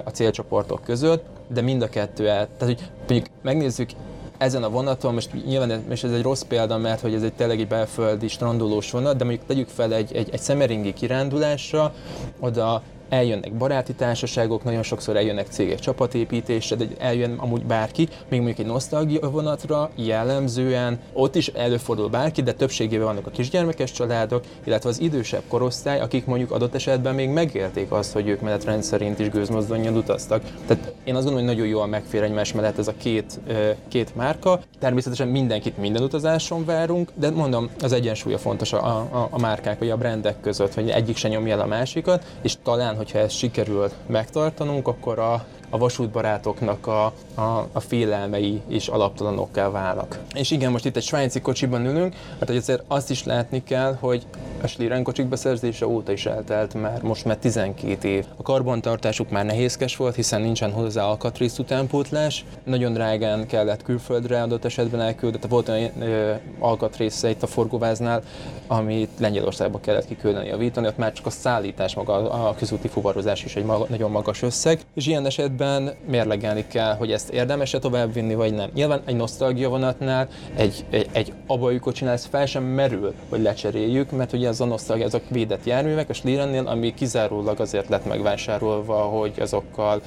a 0.04 0.10
célcsoportok 0.10 0.84
között, 0.84 1.26
de 1.48 1.62
mind 1.62 1.82
a 1.82 1.90
kettő 1.90 2.30
el. 2.30 2.48
Tehát, 2.58 2.76
hogy 2.76 2.90
mondjuk 3.08 3.26
megnézzük 3.42 3.90
ezen 4.38 4.64
a 4.64 4.70
vonaton, 4.70 5.14
most 5.14 5.46
nyilván 5.46 5.84
most 5.90 6.04
ez 6.04 6.12
egy 6.12 6.22
rossz 6.22 6.42
példa, 6.42 6.78
mert 6.78 7.02
hogy 7.02 7.14
ez 7.14 7.24
egy 7.24 7.34
tényleg 7.34 7.60
egy 7.60 7.68
belföldi 7.68 8.28
strandolós 8.28 8.92
vonat, 8.92 9.18
de 9.18 9.24
mondjuk 9.24 9.46
tegyük 9.48 9.68
fel 9.68 9.94
egy, 9.94 10.16
egy, 10.16 10.30
egy 10.32 10.40
szemeringi 10.40 10.94
kirándulásra, 10.94 11.94
oda 12.40 12.82
eljönnek 13.10 13.54
baráti 13.54 13.94
társaságok, 13.94 14.64
nagyon 14.64 14.84
sokszor 14.84 15.16
eljönnek 15.16 15.48
cégek 15.48 15.80
csapatépítésre, 15.80 16.76
de 16.76 16.86
eljön 16.98 17.38
amúgy 17.38 17.66
bárki, 17.66 18.08
még 18.30 18.40
mondjuk 18.40 18.60
egy 18.60 18.72
nosztalgia 18.72 19.30
vonatra 19.30 19.90
jellemzően, 19.96 21.00
ott 21.14 21.36
is 21.36 21.48
előfordul 21.48 22.10
bárki, 22.10 22.42
de 22.42 22.52
többségében 22.52 23.06
vannak 23.06 23.28
a 23.28 23.32
kisgyermekes 23.32 23.92
családok, 23.92 24.44
illetve 24.64 24.90
az 24.90 25.02
idősebb 25.02 25.44
korosztály, 25.48 26.00
akik 26.00 26.26
mondjuk 26.26 26.52
adott 26.52 26.76
esetben 26.76 27.16
még 27.16 27.30
megélték 27.30 27.92
azt, 27.92 28.14
hogy 28.14 28.28
ők 28.28 28.42
menetrend 28.42 28.84
szerint 28.84 29.20
is 29.20 29.30
gőzmozdonnyal 29.30 29.96
utaztak. 29.96 30.42
Tehát 30.68 30.94
én 31.04 31.16
azt 31.16 31.24
gondolom, 31.24 31.48
hogy 31.48 31.56
nagyon 31.56 31.72
jól 31.72 31.88
megfér 31.88 32.24
egymás 32.24 32.54
mellett 32.54 32.78
ez 32.78 32.88
a 32.88 32.94
két, 32.98 33.40
két 33.88 34.16
márka. 34.16 34.60
Természetesen 34.80 35.28
mindenkit 35.28 35.78
minden 35.78 36.04
utazáson 36.04 36.66
várunk, 36.66 37.10
de 37.16 37.30
mondom, 37.30 37.70
az 37.80 37.92
egyensúlya 37.92 38.38
fontos 38.38 38.74
a, 38.74 38.86
a, 38.98 39.28
a 39.32 39.40
márkák 39.40 39.80
vagy 39.80 39.90
a 39.90 39.98
brendek 39.98 40.40
között, 40.42 40.74
hogy 40.74 40.90
egyik 40.90 41.16
se 41.16 41.28
nyomja 41.28 41.54
el 41.54 41.62
a 41.62 41.66
másikat, 41.66 42.24
és 42.42 42.56
talán, 42.64 42.96
hogyha 43.04 43.20
ezt 43.20 43.38
sikerül 43.38 43.90
megtartanunk, 44.08 44.88
akkor 44.88 45.20
a, 45.20 45.46
a 45.74 45.78
vasútbarátoknak 45.78 46.88
a, 46.88 47.14
a, 47.36 47.68
a 47.72 47.80
félelmei 47.80 48.62
is 48.68 48.88
alaptalanokká 48.88 49.70
válnak. 49.70 50.20
És 50.34 50.52
igen, 50.52 50.72
most 50.72 50.86
itt 50.86 50.96
egy 50.96 51.04
svájci 51.04 51.42
kocsiban 51.42 51.86
ülünk, 51.86 52.16
hogy 52.46 52.56
azért 52.56 52.84
azt 52.88 53.10
is 53.10 53.24
látni 53.24 53.64
kell, 53.64 53.98
hogy 54.00 54.26
a 54.62 54.68
Sliren 54.68 55.04
kocsik 55.04 55.26
beszerzése 55.26 55.88
óta 55.88 56.12
is 56.12 56.26
eltelt 56.26 56.74
már, 56.74 57.02
most 57.02 57.26
már 57.26 57.38
12 57.38 58.08
év. 58.08 58.26
A 58.36 58.42
karbantartásuk 58.42 59.30
már 59.30 59.46
nehézkes 59.46 59.96
volt, 59.96 60.16
hiszen 60.16 60.42
nincsen 60.42 60.72
hozzá 60.72 61.04
alkatrész 61.04 61.60
utánpótlás. 61.60 62.46
Nagyon 62.64 62.94
drágán 62.94 63.48
kellett 63.48 63.84
külföldre 63.84 64.42
adott 64.42 64.66
esetben 64.66 65.02
elküldeni, 65.02 65.44
volt 65.50 65.70
olyan 65.70 66.02
ö, 66.02 66.34
alkatrésze 66.60 67.30
itt 67.30 67.44
a 67.44 67.48
forgóváznál, 67.48 68.24
amit 68.68 69.10
Lengyelországba 69.20 69.80
kellett 69.80 70.06
kiküldeni, 70.06 70.48
javítani, 70.48 70.88
ott 70.88 70.98
már 70.98 71.14
csak 71.14 71.26
a 71.26 71.30
szállítás 71.30 71.96
maga, 71.96 72.32
a 72.48 72.56
közúti 72.56 72.88
fuvarozás 72.88 73.44
is 73.44 73.56
egy 73.56 73.66
maga, 73.66 73.86
nagyon 73.90 74.12
magas 74.12 74.42
összeg, 74.42 74.82
és 74.94 75.08
ilyen 75.08 75.26
esetben 75.26 75.62
mérlegelni 76.08 76.66
kell, 76.68 76.96
hogy 76.96 77.12
ezt 77.12 77.30
érdemes-e 77.30 77.80
továbbvinni, 77.80 78.36
vagy 78.36 78.54
nem. 78.54 78.70
Nyilván 78.74 79.02
egy 79.06 79.16
nosztalgia 79.16 79.70
vonatnál, 79.70 80.28
egy, 80.56 80.86
egy, 80.90 81.10
egy 81.12 81.34
abai 81.48 81.80
kocsinál 81.80 82.14
ez 82.14 82.26
fel 82.26 82.46
sem 82.46 82.64
merül, 82.64 83.14
hogy 83.30 83.42
lecseréljük, 83.42 84.12
mert 84.12 84.34
ugye 84.34 84.48
ez 84.48 84.60
a 84.60 84.66
nosztalgia, 84.66 85.06
ezek 85.06 85.24
védett 85.30 85.66
járművek, 85.66 86.10
a 86.10 86.14
Slirennél, 86.14 86.68
ami 86.68 86.94
kizárólag 86.94 87.60
azért 87.60 87.90
lett 87.90 88.06
megvásárolva, 88.06 88.96
hogy 88.96 89.34
azokkal 89.40 90.02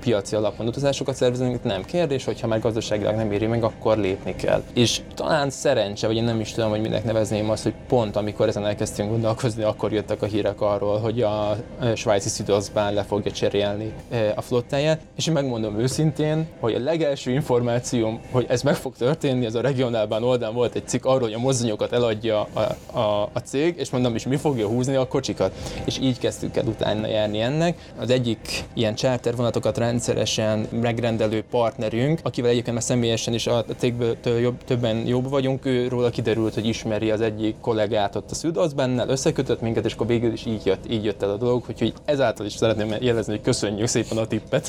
piaci 0.00 0.36
alapon 0.36 0.66
utazásokat 0.66 1.14
szervezünk, 1.14 1.62
nem 1.62 1.84
kérdés, 1.84 2.24
hogyha 2.24 2.46
már 2.46 2.60
gazdaságilag 2.60 3.14
nem 3.14 3.32
éri 3.32 3.46
meg, 3.46 3.64
akkor 3.64 3.98
lépni 3.98 4.36
kell. 4.36 4.62
És 4.74 5.00
talán 5.14 5.50
szerencse, 5.50 6.06
vagy 6.06 6.16
én 6.16 6.24
nem 6.24 6.40
is 6.40 6.52
tudom, 6.52 6.70
hogy 6.70 6.80
minek 6.80 7.04
nevezném 7.04 7.50
azt, 7.50 7.62
hogy 7.62 7.74
pont 7.88 8.16
amikor 8.16 8.48
ezen 8.48 8.66
elkezdtünk 8.66 9.10
gondolkozni, 9.10 9.62
akkor 9.62 9.92
jöttek 9.92 10.22
a 10.22 10.26
hírek 10.26 10.60
arról, 10.60 10.98
hogy 10.98 11.22
a 11.22 11.56
svájci 11.94 12.28
Südostbahn 12.28 12.94
le 12.94 13.02
fogja 13.02 13.32
cserélni 13.32 13.92
a 14.34 14.40
flottáját, 14.40 14.89
és 15.16 15.26
én 15.26 15.32
megmondom 15.32 15.78
őszintén, 15.78 16.46
hogy 16.60 16.74
a 16.74 16.78
legelső 16.78 17.30
információm, 17.30 18.20
hogy 18.30 18.46
ez 18.48 18.62
meg 18.62 18.74
fog 18.74 18.96
történni, 18.96 19.46
ez 19.46 19.54
a 19.54 19.60
regionálban 19.60 20.24
oldalán 20.24 20.54
volt 20.54 20.74
egy 20.74 20.88
cikk 20.88 21.04
arról, 21.04 21.20
hogy 21.20 21.32
a 21.32 21.38
mozdonyokat 21.38 21.92
eladja 21.92 22.48
a, 22.52 22.60
a, 22.98 23.30
a 23.32 23.38
cég, 23.44 23.74
és 23.78 23.90
mondom 23.90 24.14
is, 24.14 24.26
mi 24.26 24.36
fogja 24.36 24.66
húzni 24.66 24.94
a 24.94 25.08
kocsikat. 25.08 25.52
És 25.84 25.98
így 26.00 26.18
kezdtük 26.18 26.56
el 26.56 26.66
utána 26.66 27.06
járni 27.06 27.40
ennek. 27.40 27.92
Az 27.98 28.10
egyik 28.10 28.64
ilyen 28.74 28.94
charter 28.94 29.34
rendszeresen 29.74 30.68
megrendelő 30.80 31.44
partnerünk, 31.50 32.20
akivel 32.22 32.50
egyébként 32.50 32.74
már 32.74 32.84
személyesen 32.84 33.34
is 33.34 33.46
a 33.46 33.64
cégből 33.78 34.16
jobb, 34.40 34.64
többen 34.64 35.06
jobb 35.06 35.28
vagyunk, 35.28 35.64
őről 35.66 36.10
kiderült, 36.10 36.54
hogy 36.54 36.66
ismeri 36.66 37.10
az 37.10 37.20
egyik 37.20 37.54
kollégát 37.60 38.16
ott 38.16 38.30
a 38.30 38.34
Südostbahnnel, 38.34 39.08
összekötött 39.08 39.60
minket, 39.60 39.84
és 39.84 39.92
akkor 39.92 40.06
végül 40.06 40.32
is 40.32 40.46
így 40.46 40.66
jött, 40.66 40.90
így 40.90 41.04
jött 41.04 41.22
el 41.22 41.30
a 41.30 41.36
dolog, 41.36 41.64
úgyhogy 41.68 41.92
ezáltal 42.04 42.46
is 42.46 42.52
szeretném 42.52 42.94
jelezni, 43.00 43.32
hogy 43.32 43.42
köszönjük 43.42 43.86
szépen 43.86 44.18
a 44.18 44.26
tippet. 44.26 44.68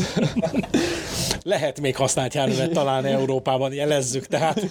Lehet 1.43 1.79
még 1.79 1.95
használt 1.95 2.33
járművet 2.33 2.71
találni 2.71 3.09
Európában, 3.09 3.73
jelezzük. 3.73 4.27
Tehát 4.27 4.61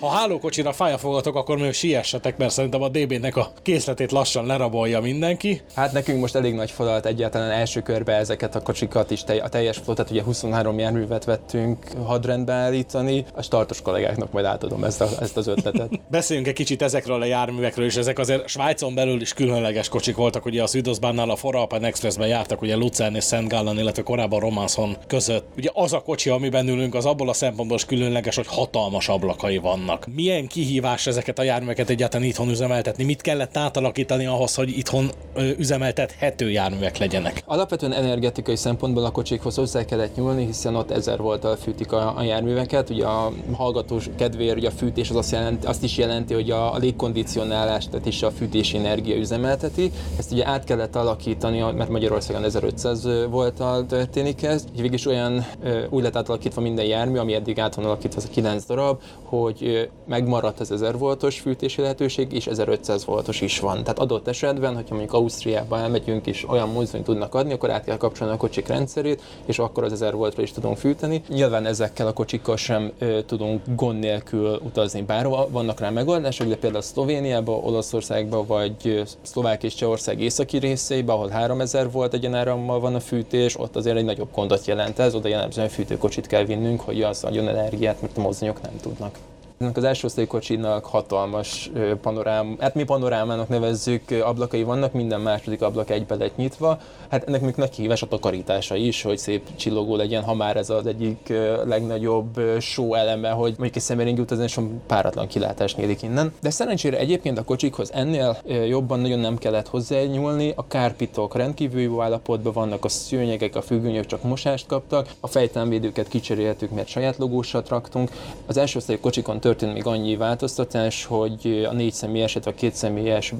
ha 0.00 0.08
hálókocsira 0.08 0.72
fája 0.72 0.98
fogatok, 0.98 1.36
akkor 1.36 1.58
még 1.58 1.72
siessetek, 1.72 2.36
mert 2.36 2.52
szerintem 2.52 2.82
a 2.82 2.88
DB-nek 2.88 3.36
a 3.36 3.52
készletét 3.62 4.12
lassan 4.12 4.46
lerabolja 4.46 5.00
mindenki. 5.00 5.60
Hát 5.74 5.92
nekünk 5.92 6.20
most 6.20 6.34
elég 6.34 6.54
nagy 6.54 6.70
falat 6.70 7.06
egyáltalán 7.06 7.50
első 7.50 7.80
körbe 7.80 8.12
ezeket 8.12 8.54
a 8.54 8.60
kocsikat 8.60 9.10
is, 9.10 9.22
a 9.42 9.48
teljes 9.48 9.76
flottát, 9.76 10.10
ugye 10.10 10.22
23 10.22 10.78
járművet 10.78 11.24
vettünk 11.24 11.78
hadrendbe 12.04 12.52
állítani, 12.52 13.24
a 13.34 13.42
startos 13.42 13.82
kollégáknak 13.82 14.32
majd 14.32 14.44
átadom 14.44 14.84
ezt, 14.84 15.00
a, 15.00 15.08
ezt 15.20 15.36
az 15.36 15.46
ötletet. 15.46 16.00
Beszéljünk 16.10 16.48
egy 16.48 16.54
kicsit 16.54 16.82
ezekről 16.82 17.22
a 17.22 17.24
járművekről, 17.24 17.86
és 17.86 17.96
ezek 17.96 18.18
azért 18.18 18.48
Svájcon 18.48 18.94
belül 18.94 19.20
is 19.20 19.32
különleges 19.32 19.88
kocsik 19.88 20.16
voltak, 20.16 20.44
ugye 20.44 20.62
a 20.62 20.66
Südosbánnál 20.66 21.30
a 21.30 21.36
Foralpen 21.36 21.84
Expressben 21.84 22.28
jártak, 22.28 22.62
ugye 22.62 22.76
Lucern 22.76 23.14
és 23.14 23.24
Szent 23.24 23.48
Gallen, 23.48 23.78
illetve 23.78 24.02
korábban 24.02 24.40
Romanson 24.84 25.06
között. 25.06 25.46
Ugye 25.56 25.70
az 25.72 25.92
a 25.92 26.00
kocsi, 26.00 26.30
amiben 26.30 26.68
ülünk, 26.68 26.94
az 26.94 27.04
abból 27.04 27.28
a 27.28 27.32
szempontból 27.32 27.76
is 27.76 27.84
különleges, 27.84 28.36
hogy 28.36 28.46
hatalmas 28.46 29.08
ablakai 29.08 29.58
vannak. 29.58 30.06
Milyen 30.14 30.46
kihívás 30.46 31.06
ezeket 31.06 31.38
a 31.38 31.42
járműveket 31.42 31.88
egyáltalán 31.88 32.26
itthon 32.26 32.48
üzemeltetni? 32.48 33.04
Mit 33.04 33.20
kellett 33.20 33.56
átalakítani 33.56 34.26
ahhoz, 34.26 34.54
hogy 34.54 34.68
itthon 34.78 35.10
üzemeltethető 35.58 36.50
járművek 36.50 36.98
legyenek? 36.98 37.42
Alapvetően 37.46 37.92
energetikai 37.92 38.56
szempontból 38.56 39.04
a 39.04 39.10
kocsikhoz 39.10 39.54
hozzá 39.54 39.84
kellett 39.84 40.16
nyúlni, 40.16 40.46
hiszen 40.46 40.76
ott 40.76 40.90
1000 40.90 41.18
volttal 41.18 41.56
fűtik 41.56 41.92
a, 41.92 42.16
a 42.16 42.22
járműveket. 42.22 42.90
Ugye 42.90 43.06
a 43.06 43.32
hallgatós 43.52 44.08
kedvéért 44.16 44.56
ugye 44.56 44.68
a 44.68 44.70
fűtés 44.70 45.10
az 45.10 45.16
azt, 45.16 45.32
jelenti, 45.32 45.66
azt 45.66 45.82
is 45.82 45.96
jelenti, 45.96 46.34
hogy 46.34 46.50
a, 46.50 46.74
a 46.74 46.78
légkondicionálást, 46.78 47.90
tehát 47.90 48.06
is 48.06 48.22
a 48.22 48.30
fűtési 48.30 48.76
energia 48.76 49.16
üzemelteti. 49.16 49.90
Ezt 50.18 50.32
ugye 50.32 50.46
át 50.46 50.64
kellett 50.64 50.96
alakítani, 50.96 51.60
mert 51.60 51.88
Magyarországon 51.88 52.44
1500 52.44 53.08
volttal 53.30 53.86
történik 53.86 54.42
ez. 54.42 54.64
Végül 54.76 54.92
is 54.92 55.06
olyan 55.06 55.46
úgy 55.90 56.02
lett 56.02 56.16
átalakítva 56.16 56.60
minden 56.60 56.84
jármű, 56.84 57.18
ami 57.18 57.34
eddig 57.34 57.58
át 57.58 57.74
van 57.74 57.84
alakítva, 57.84 58.16
az 58.16 58.24
a 58.24 58.32
9 58.32 58.66
darab, 58.66 59.00
hogy 59.22 59.90
megmaradt 60.08 60.60
az 60.60 60.70
1000 60.70 60.98
voltos 60.98 61.40
fűtési 61.40 61.80
lehetőség, 61.80 62.32
és 62.32 62.46
1500 62.46 63.04
voltos 63.04 63.40
is 63.40 63.60
van. 63.60 63.82
Tehát 63.82 63.98
adott 63.98 64.28
esetben, 64.28 64.74
hogyha 64.74 64.94
mondjuk 64.94 65.14
Ausztriába 65.14 65.78
elmegyünk, 65.78 66.26
és 66.26 66.48
olyan 66.48 66.68
mozdonyt 66.68 67.04
tudnak 67.04 67.34
adni, 67.34 67.52
akkor 67.52 67.70
át 67.70 67.84
kell 67.84 67.96
kapcsolni 67.96 68.32
a 68.32 68.36
kocsik 68.36 68.66
rendszerét, 68.66 69.22
és 69.46 69.58
akkor 69.58 69.84
az 69.84 69.92
1000 69.92 70.14
voltra 70.14 70.42
is 70.42 70.52
tudunk 70.52 70.76
fűteni. 70.76 71.22
Nyilván 71.28 71.66
ezekkel 71.66 72.06
a 72.06 72.12
kocsikkal 72.12 72.56
sem 72.56 72.92
ö, 72.98 73.22
tudunk 73.22 73.62
gond 73.76 73.98
nélkül 73.98 74.60
utazni 74.64 75.02
bárhova. 75.02 75.48
Vannak 75.50 75.80
rá 75.80 75.90
megoldások, 75.90 76.48
de 76.48 76.56
például 76.56 76.82
Szlovéniába, 76.82 77.52
Olaszországba, 77.52 78.46
vagy 78.46 79.02
Szlovák 79.22 79.62
és 79.62 79.74
Csehország 79.74 80.20
északi 80.20 80.58
részeibe, 80.58 81.12
ahol 81.12 81.28
3000 81.28 81.90
volt 81.90 82.14
egyenárammal 82.14 82.80
van 82.80 82.94
a 82.94 83.00
fűtés, 83.00 83.58
ott 83.58 83.76
azért 83.76 83.96
egy 83.96 84.04
nagyobb 84.04 84.28
gondot 84.34 84.63
jelent 84.66 84.98
ez, 84.98 85.14
oda 85.14 85.28
jellemzően 85.28 85.68
fűtőkocsit 85.68 86.26
kell 86.26 86.44
vinnünk, 86.44 86.80
hogy 86.80 87.02
az 87.02 87.24
adjon 87.24 87.48
energiát, 87.48 88.00
mert 88.00 88.16
a 88.16 88.20
mozdonyok 88.20 88.62
nem 88.62 88.76
tudnak. 88.80 89.18
Ennek 89.58 89.76
az 89.76 89.84
első 89.84 90.06
osztályú 90.06 90.26
kocsinak 90.26 90.84
hatalmas 90.84 91.70
panorám, 92.02 92.56
hát 92.60 92.74
mi 92.74 92.84
panorámának 92.84 93.48
nevezzük, 93.48 94.02
ablakai 94.22 94.62
vannak, 94.62 94.92
minden 94.92 95.20
második 95.20 95.62
ablak 95.62 95.90
egybe 95.90 96.14
lett 96.14 96.36
nyitva. 96.36 96.78
Hát 97.08 97.28
ennek 97.28 97.40
még 97.40 97.54
nagy 97.56 97.70
kihívás 97.70 98.02
a 98.02 98.06
takarítása 98.06 98.74
is, 98.74 99.02
hogy 99.02 99.18
szép 99.18 99.56
csillogó 99.56 99.96
legyen, 99.96 100.22
ha 100.22 100.34
már 100.34 100.56
ez 100.56 100.70
az 100.70 100.86
egyik 100.86 101.32
legnagyobb 101.64 102.40
show 102.60 102.94
eleme, 102.94 103.30
hogy 103.30 103.50
mondjuk 103.50 103.76
egy 103.76 103.82
személying 103.82 104.18
utazni, 104.18 104.44
és 104.44 104.58
páratlan 104.86 105.26
kilátás 105.26 105.74
nyílik 105.74 106.02
innen. 106.02 106.32
De 106.40 106.50
szerencsére 106.50 106.98
egyébként 106.98 107.38
a 107.38 107.44
kocsikhoz 107.44 107.92
ennél 107.92 108.36
jobban 108.68 109.00
nagyon 109.00 109.18
nem 109.18 109.38
kellett 109.38 109.68
hozzányúlni. 109.68 110.52
A 110.56 110.66
kárpitok 110.66 111.36
rendkívül 111.36 111.80
jó 111.80 112.02
állapotban 112.02 112.52
vannak, 112.52 112.84
a 112.84 112.88
szőnyegek, 112.88 113.56
a 113.56 113.62
függönyök 113.62 114.06
csak 114.06 114.22
mosást 114.22 114.66
kaptak, 114.66 115.08
a 115.20 115.26
fejtámvédőket 115.26 116.08
kicseréltük, 116.08 116.70
mert 116.70 116.88
saját 116.88 117.16
logósat 117.16 117.68
raktunk. 117.68 118.10
Az 118.46 118.56
első 118.56 118.78
osztályú 118.78 119.00
kocsikon 119.00 119.40
történt 119.44 119.72
még 119.72 119.86
annyi 119.86 120.16
változtatás, 120.16 121.04
hogy 121.04 121.66
a 121.70 121.72
négy 121.72 121.92
személyes, 121.92 122.32
illetve 122.32 122.50
a 122.50 122.54
két 122.54 122.74
személyes 122.74 123.34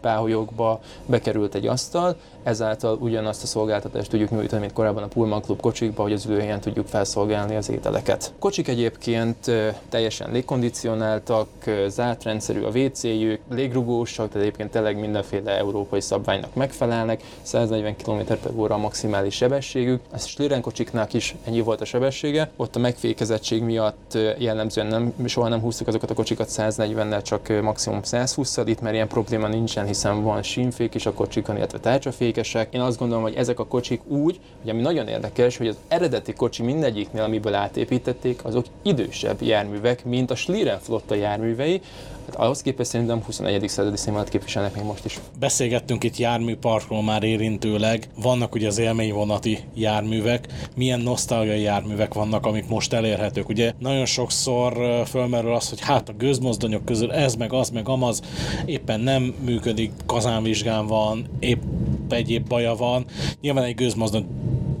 páholyokba 0.00 0.80
bekerült 1.06 1.54
egy 1.54 1.66
asztal, 1.66 2.16
ezáltal 2.46 2.98
ugyanazt 3.00 3.42
a 3.42 3.46
szolgáltatást 3.46 4.10
tudjuk 4.10 4.30
nyújtani, 4.30 4.60
mint 4.60 4.72
korábban 4.72 5.02
a 5.02 5.06
Pullman 5.06 5.42
Club 5.42 5.60
kocsikba, 5.60 6.02
hogy 6.02 6.12
az 6.12 6.26
ülőhelyen 6.26 6.60
tudjuk 6.60 6.86
felszolgálni 6.86 7.56
az 7.56 7.70
ételeket. 7.70 8.32
Kocsik 8.38 8.68
egyébként 8.68 9.50
teljesen 9.88 10.32
légkondicionáltak, 10.32 11.48
zárt 11.88 12.22
rendszerű 12.22 12.62
a 12.62 12.68
WC-jük, 12.68 13.40
légrugósak, 13.50 14.28
tehát 14.28 14.46
egyébként 14.46 14.70
tényleg 14.70 15.00
mindenféle 15.00 15.56
európai 15.56 16.00
szabványnak 16.00 16.54
megfelelnek, 16.54 17.22
140 17.42 17.96
km 17.96 18.20
óra 18.56 18.74
a 18.74 18.78
maximális 18.78 19.34
sebességük. 19.34 20.00
A 20.12 20.18
Sliren 20.18 20.60
kocsiknál 20.60 21.08
is 21.12 21.34
ennyi 21.44 21.60
volt 21.60 21.80
a 21.80 21.84
sebessége, 21.84 22.50
ott 22.56 22.76
a 22.76 22.78
megfékezettség 22.78 23.62
miatt 23.62 24.18
jellemzően 24.38 24.86
nem, 24.86 25.14
soha 25.26 25.48
nem 25.48 25.60
húztuk 25.60 25.86
azokat 25.86 26.10
a 26.10 26.14
kocsikat 26.14 26.48
140-nel, 26.50 27.22
csak 27.22 27.62
maximum 27.62 28.00
120-szal, 28.04 28.62
itt 28.66 28.80
mert 28.80 28.94
ilyen 28.94 29.08
probléma 29.08 29.48
nincsen, 29.48 29.86
hiszen 29.86 30.22
van 30.22 30.42
sínfék 30.42 30.94
is 30.94 31.06
a 31.06 31.12
kocsikon, 31.12 31.56
illetve 31.56 31.78
tárcsafék, 31.78 32.35
értékesek. 32.36 32.74
Én 32.74 32.80
azt 32.80 32.98
gondolom, 32.98 33.22
hogy 33.22 33.34
ezek 33.34 33.58
a 33.58 33.66
kocsik 33.66 34.06
úgy, 34.06 34.40
hogy 34.60 34.70
ami 34.70 34.80
nagyon 34.80 35.08
érdekes, 35.08 35.56
hogy 35.56 35.68
az 35.68 35.76
eredeti 35.88 36.32
kocsi 36.32 36.62
mindegyiknél, 36.62 37.22
amiből 37.22 37.54
átépítették, 37.54 38.44
azok 38.44 38.64
idősebb 38.82 39.42
járművek, 39.42 40.04
mint 40.04 40.30
a 40.30 40.34
Schlieren 40.34 40.78
flotta 40.78 41.14
járművei, 41.14 41.80
Hát 42.26 42.34
ahhoz 42.34 42.62
képest 42.62 42.90
szerintem 42.90 43.22
21. 43.22 43.68
századi 43.68 43.96
színvonalat 43.96 44.28
képviselnek 44.30 44.74
még 44.74 44.84
most 44.84 45.04
is. 45.04 45.20
Beszélgettünk 45.38 46.04
itt 46.04 46.16
járműparkról 46.16 47.02
már 47.02 47.22
érintőleg. 47.22 48.08
Vannak 48.22 48.54
ugye 48.54 48.66
az 48.66 48.78
élményvonati 48.78 49.58
járművek. 49.74 50.46
Milyen 50.76 51.00
nosztalgiai 51.00 51.60
járművek 51.60 52.14
vannak, 52.14 52.46
amik 52.46 52.68
most 52.68 52.92
elérhetők? 52.92 53.48
Ugye 53.48 53.72
nagyon 53.78 54.04
sokszor 54.06 55.02
fölmerül 55.06 55.54
az, 55.54 55.68
hogy 55.68 55.80
hát 55.80 56.08
a 56.08 56.12
gőzmozdonyok 56.12 56.84
közül 56.84 57.12
ez 57.12 57.34
meg 57.34 57.52
az 57.52 57.70
meg 57.70 57.88
amaz 57.88 58.22
éppen 58.64 59.00
nem 59.00 59.34
működik, 59.44 59.92
kazánvizsgán 60.06 60.86
van, 60.86 61.26
épp 61.38 61.62
egyéb 62.08 62.48
baja 62.48 62.74
van. 62.74 63.04
Nyilván 63.40 63.64
egy 63.64 63.74
gőzmozdony 63.74 64.26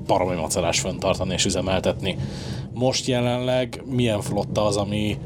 baromi 0.06 0.34
macerás 0.34 0.80
föntartani 0.80 1.32
és 1.32 1.44
üzemeltetni. 1.44 2.16
Most 2.72 3.06
jelenleg 3.06 3.82
milyen 3.84 4.20
flotta 4.20 4.64
az, 4.64 4.76
ami 4.76 5.18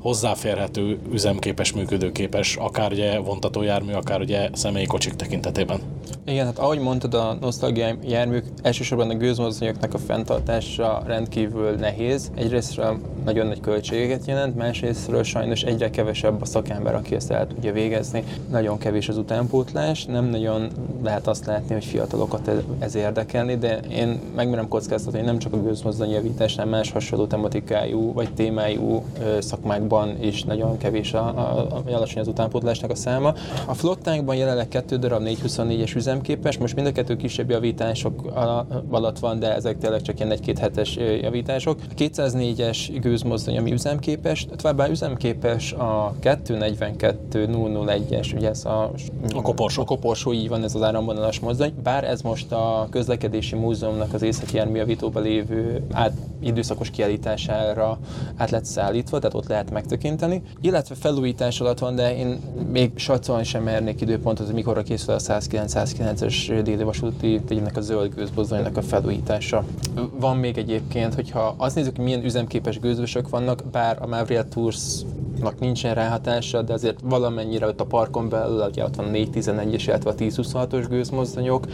hozzáférhető, 0.00 0.98
üzemképes, 1.12 1.72
működőképes, 1.72 2.56
akár 2.56 2.92
ugye 2.92 3.18
vontatójármű, 3.18 3.92
akár 3.92 4.20
ugye 4.20 4.48
személyi 4.52 4.86
kocsik 4.86 5.14
tekintetében. 5.14 5.80
Igen, 6.26 6.46
hát 6.46 6.58
ahogy 6.58 6.78
mondtad, 6.78 7.14
a 7.14 7.36
nosztalgia 7.40 7.96
járműk 8.04 8.44
elsősorban 8.62 9.10
a 9.10 9.14
gőzmozdonyoknak 9.14 9.94
a 9.94 9.98
fenntartása 9.98 11.02
rendkívül 11.06 11.70
nehéz. 11.70 12.30
Egyrésztről 12.34 12.98
nagyon 13.28 13.46
nagy 13.46 13.60
költségeket 13.60 14.26
jelent, 14.26 14.56
másrésztről 14.56 15.22
sajnos 15.22 15.62
egyre 15.62 15.90
kevesebb 15.90 16.42
a 16.42 16.44
szakember, 16.44 16.94
aki 16.94 17.14
ezt 17.14 17.30
el 17.30 17.46
tudja 17.46 17.72
végezni. 17.72 18.24
Nagyon 18.50 18.78
kevés 18.78 19.08
az 19.08 19.16
utánpótlás, 19.16 20.04
nem 20.04 20.24
nagyon 20.24 20.68
lehet 21.02 21.26
azt 21.26 21.46
látni, 21.46 21.74
hogy 21.74 21.84
fiatalokat 21.84 22.50
ez 22.78 22.94
érdekelni, 22.94 23.56
de 23.56 23.80
én 23.90 24.20
megmerem 24.36 24.68
kockáztatni, 24.68 25.18
hogy 25.18 25.26
nem 25.26 25.38
csak 25.38 25.52
a 25.52 25.62
gőzmozdony 25.62 26.10
javítás, 26.10 26.54
hanem 26.54 26.70
más 26.70 26.92
hasonló 26.92 27.26
tematikájú 27.26 28.12
vagy 28.12 28.34
témájú 28.34 29.04
szakmákban 29.38 30.16
is 30.20 30.42
nagyon 30.42 30.78
kevés 30.78 31.12
a, 31.12 31.26
a, 31.26 31.66
a 31.70 31.82
alacsony 31.86 32.20
az 32.20 32.28
utánpótlásnak 32.28 32.90
a 32.90 32.94
száma. 32.94 33.34
A 33.66 33.74
flottánkban 33.74 34.36
jelenleg 34.36 34.68
kettő 34.68 34.96
darab 34.96 35.22
424-es 35.24 35.96
üzemképes, 35.96 36.58
most 36.58 36.74
mind 36.74 36.86
a 36.86 36.92
kettő 36.92 37.16
kisebb 37.16 37.50
javítások 37.50 38.32
alatt 38.90 39.18
van, 39.18 39.38
de 39.38 39.54
ezek 39.54 39.78
tényleg 39.78 40.02
csak 40.02 40.18
ilyen 40.18 40.30
egy-két 40.30 40.58
hetes 40.58 40.96
javítások. 40.96 41.78
A 41.90 41.94
204-es 41.94 42.88
gőzmozdony, 43.18 43.58
ami 43.58 43.72
üzemképes, 43.72 44.46
továbbá 44.56 44.88
üzemképes 44.88 45.72
a 45.72 46.14
242 46.20 47.48
001-es, 47.52 48.34
ugye 48.34 48.48
ez 48.48 48.64
a, 48.64 48.90
a 49.34 49.42
koporsó. 49.42 49.82
A 49.82 49.84
koporsó, 49.84 50.32
így 50.32 50.48
van 50.48 50.62
ez 50.62 50.74
az 50.74 50.82
áramvonalas 50.82 51.40
mozdony, 51.40 51.72
bár 51.82 52.04
ez 52.04 52.20
most 52.20 52.52
a 52.52 52.86
közlekedési 52.90 53.54
múzeumnak 53.54 54.14
az 54.14 54.22
északi 54.22 54.56
járműjavítóban 54.56 55.22
lévő 55.22 55.82
át, 55.92 56.12
időszakos 56.40 56.90
kiállítására 56.90 57.98
át 58.36 58.50
lett 58.50 58.64
szállítva, 58.64 59.18
tehát 59.18 59.34
ott 59.34 59.46
lehet 59.46 59.70
megtekinteni, 59.70 60.42
illetve 60.60 60.94
felújítás 60.94 61.60
alatt 61.60 61.78
van, 61.78 61.94
de 61.94 62.16
én 62.16 62.40
még 62.72 62.92
satszolni 62.94 63.44
sem 63.44 63.62
mernék 63.62 64.00
időpontot, 64.00 64.46
hogy 64.46 64.54
mikorra 64.54 64.82
készül 64.82 65.14
a 65.14 65.18
109-109-es 65.18 66.60
déli 66.64 66.82
vasúti 66.82 67.40
tegynek 67.46 67.76
a 67.76 67.80
zöld 67.80 68.14
gőzbozdonynak 68.14 68.76
a 68.76 68.82
felújítása. 68.82 69.64
Van 70.18 70.36
még 70.36 70.58
egyébként, 70.58 71.14
hogyha 71.14 71.54
azt 71.56 71.74
nézzük, 71.74 71.96
milyen 71.96 72.24
üzemképes 72.24 72.78
gőzösök 72.78 73.28
vannak, 73.28 73.62
bár 73.72 73.98
a 74.00 74.06
Mavriel 74.06 74.48
Tours 74.48 74.76
nincsen 75.58 75.94
ráhatása, 75.94 76.62
de 76.62 76.72
azért 76.72 76.98
valamennyire 77.02 77.66
ott 77.66 77.80
a 77.80 77.84
parkon 77.84 78.28
belül, 78.28 78.66
ugye 78.70 78.84
ott 78.84 78.96
van 78.96 79.06
a 79.06 79.10
411-es, 79.10 79.82
illetve 79.86 80.10
a 80.10 80.14
1026-os 80.14 80.86
gőzmozdonyok, 80.88 81.66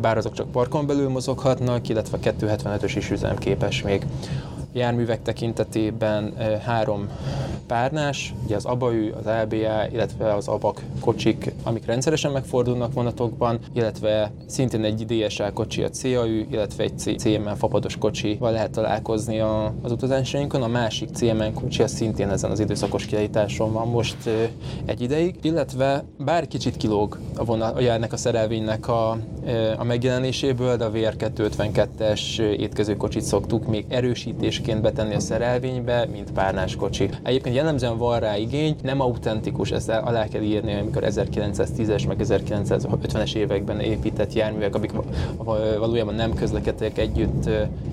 bár 0.00 0.16
azok 0.16 0.32
csak 0.32 0.50
parkon 0.50 0.86
belül 0.86 1.08
mozoghatnak, 1.08 1.88
illetve 1.88 2.18
a 2.22 2.32
275-ös 2.32 2.92
is 2.96 3.10
üzemképes 3.10 3.82
még. 3.82 4.06
Járművek 4.72 5.22
tekintetében 5.22 6.34
három 6.64 7.08
párnás, 7.66 8.34
ugye 8.44 8.56
az 8.56 8.64
ABAÜ, 8.64 9.10
az 9.10 9.24
LBA, 9.24 9.86
illetve 9.92 10.34
az 10.34 10.48
ABAK 10.48 10.82
kocsik, 11.00 11.52
amik 11.62 11.86
rendszeresen 11.86 12.32
megfordulnak 12.32 12.92
vonatokban, 12.92 13.58
illetve 13.72 14.32
szintén 14.46 14.84
egy 14.84 15.06
DSA 15.06 15.52
kocsi 15.52 15.82
a 15.82 15.88
CAÜ, 15.88 16.46
illetve 16.50 16.82
egy 16.82 17.18
CMN 17.18 17.56
fapados 17.56 17.96
kocsival 17.96 18.52
lehet 18.52 18.70
találkozni 18.70 19.40
a, 19.40 19.74
az 19.82 19.92
utazásainkon. 19.92 20.62
A 20.62 20.66
másik 20.66 21.08
CMN 21.08 21.54
kocsi 21.54 21.82
az 21.82 21.92
szintén 21.92 22.30
ezen 22.30 22.50
az 22.50 22.60
időszakos 22.60 23.06
kiállításon 23.06 23.72
van 23.72 23.88
most 23.88 24.16
egy 24.84 25.00
ideig, 25.00 25.34
illetve 25.42 26.04
bár 26.18 26.46
kicsit 26.46 26.76
kilóg 26.76 27.18
a, 27.36 27.44
vonat, 27.44 27.76
a 27.76 27.80
ennek 27.82 28.12
a 28.12 28.16
szerelvénynek 28.16 28.88
a, 28.88 29.10
a 29.76 29.84
megjelenéséből, 29.84 30.76
de 30.76 30.84
a 30.84 30.90
VR252-es 30.90 32.40
étkezőkocsit 32.40 33.22
szoktuk 33.22 33.66
még 33.66 33.84
erősítésként 34.60 34.82
betenni 34.82 35.14
a 35.14 35.20
szerelvénybe, 35.20 36.06
mint 36.12 36.32
párnás 36.32 36.76
kocsi. 36.76 37.10
Egyébként 37.22 37.54
jellemzően 37.54 37.98
van 37.98 38.20
rá 38.20 38.36
igény, 38.36 38.76
nem 38.82 39.00
autentikus, 39.00 39.70
ezt 39.70 39.88
alá 39.88 40.28
kell 40.28 40.42
írni, 40.42 40.74
amikor 40.74 41.02
1910-es 41.06 42.06
meg 42.08 42.20
1950-es 42.22 43.34
években 43.34 43.80
épített 43.80 44.32
járművek, 44.32 44.74
amik 44.74 44.92
valójában 45.78 46.14
nem 46.14 46.34
közlekedtek 46.34 46.98
együtt 46.98 47.48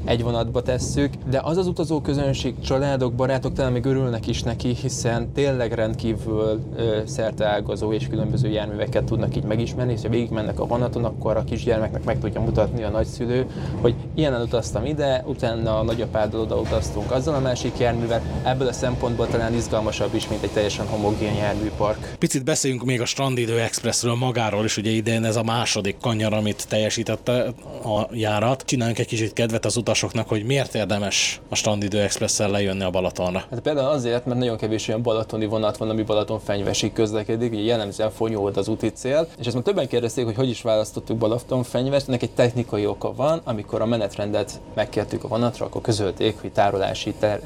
egy 0.05 0.23
vonatba 0.23 0.61
tesszük, 0.61 1.13
de 1.29 1.39
az 1.43 1.57
az 1.57 1.67
utazó 1.67 2.01
közönség, 2.01 2.59
családok, 2.59 3.13
barátok 3.13 3.53
talán 3.53 3.71
még 3.71 3.85
örülnek 3.85 4.27
is 4.27 4.43
neki, 4.43 4.75
hiszen 4.81 5.31
tényleg 5.31 5.73
rendkívül 5.73 6.59
szerteágazó 7.05 7.93
és 7.93 8.07
különböző 8.07 8.49
járműveket 8.49 9.03
tudnak 9.03 9.35
így 9.35 9.43
megismerni, 9.43 9.91
és 9.91 10.01
ha 10.01 10.09
végigmennek 10.09 10.59
a 10.59 10.65
vonaton, 10.65 11.05
akkor 11.05 11.37
a 11.37 11.43
kisgyermeknek 11.43 12.03
meg 12.03 12.19
tudja 12.19 12.41
mutatni 12.41 12.83
a 12.83 12.89
nagyszülő, 12.89 13.45
hogy 13.81 13.95
ilyen 14.15 14.41
utaztam 14.41 14.85
ide, 14.85 15.23
utána 15.27 15.79
a 15.79 15.83
nagyapáddal 15.83 16.41
oda 16.41 16.56
utaztunk 16.59 17.11
azzal 17.11 17.33
a 17.33 17.39
másik 17.39 17.77
járművel. 17.77 18.21
Ebből 18.43 18.67
a 18.67 18.73
szempontból 18.73 19.27
talán 19.27 19.53
izgalmasabb 19.53 20.13
is, 20.13 20.27
mint 20.27 20.43
egy 20.43 20.51
teljesen 20.51 20.87
homogén 20.87 21.33
járműpark. 21.33 22.15
Picit 22.19 22.43
beszéljünk 22.43 22.83
még 22.83 23.01
a 23.01 23.05
Strandidő 23.05 23.59
Expressről 23.59 24.15
magáról 24.15 24.65
is, 24.65 24.77
ugye 24.77 24.89
idén 24.89 25.23
ez 25.23 25.35
a 25.35 25.43
második 25.43 25.97
kanyar, 26.01 26.33
amit 26.33 26.65
teljesítette 26.67 27.53
a 27.83 28.07
járat. 28.11 28.63
Csináljunk 28.65 28.99
egy 28.99 29.07
kicsit 29.07 29.33
kedvet 29.33 29.65
az 29.65 29.77
utasoknak, 29.77 30.27
hogy 30.27 30.45
miért 30.45 30.75
érdemes 30.75 31.41
a 31.49 31.55
Strandidő 31.55 32.01
Expresszel 32.01 32.49
lejönni 32.49 32.83
a 32.83 32.89
Balatonra. 32.89 33.43
Hát 33.49 33.59
például 33.59 33.89
azért, 33.89 34.25
mert 34.25 34.39
nagyon 34.39 34.57
kevés 34.57 34.87
olyan 34.87 35.01
balatoni 35.01 35.45
vonat 35.45 35.77
van, 35.77 35.89
ami 35.89 36.03
Balaton 36.03 36.39
fenyvesig 36.39 36.93
közlekedik, 36.93 37.51
ugye 37.51 37.61
jellemzően 37.61 38.11
fonyód 38.11 38.57
az 38.57 38.67
úti 38.67 38.91
cél, 38.91 39.27
és 39.39 39.45
ezt 39.45 39.55
már 39.55 39.63
többen 39.63 39.87
kérdezték, 39.87 40.25
hogy 40.25 40.35
hogy 40.35 40.49
is 40.49 40.61
választottuk 40.61 41.17
Balaton 41.17 41.63
fenyvest, 41.63 42.07
ennek 42.07 42.21
egy 42.21 42.31
technikai 42.31 42.85
oka 42.85 43.13
van, 43.13 43.41
amikor 43.43 43.81
a 43.81 43.85
menetrendet 43.85 44.61
megkértük 44.73 45.23
a 45.23 45.27
vonatra, 45.27 45.65
akkor 45.65 45.81
közölték, 45.81 46.41
hogy 46.41 46.46
tárolási 46.51 47.13
ter, 47.13 47.41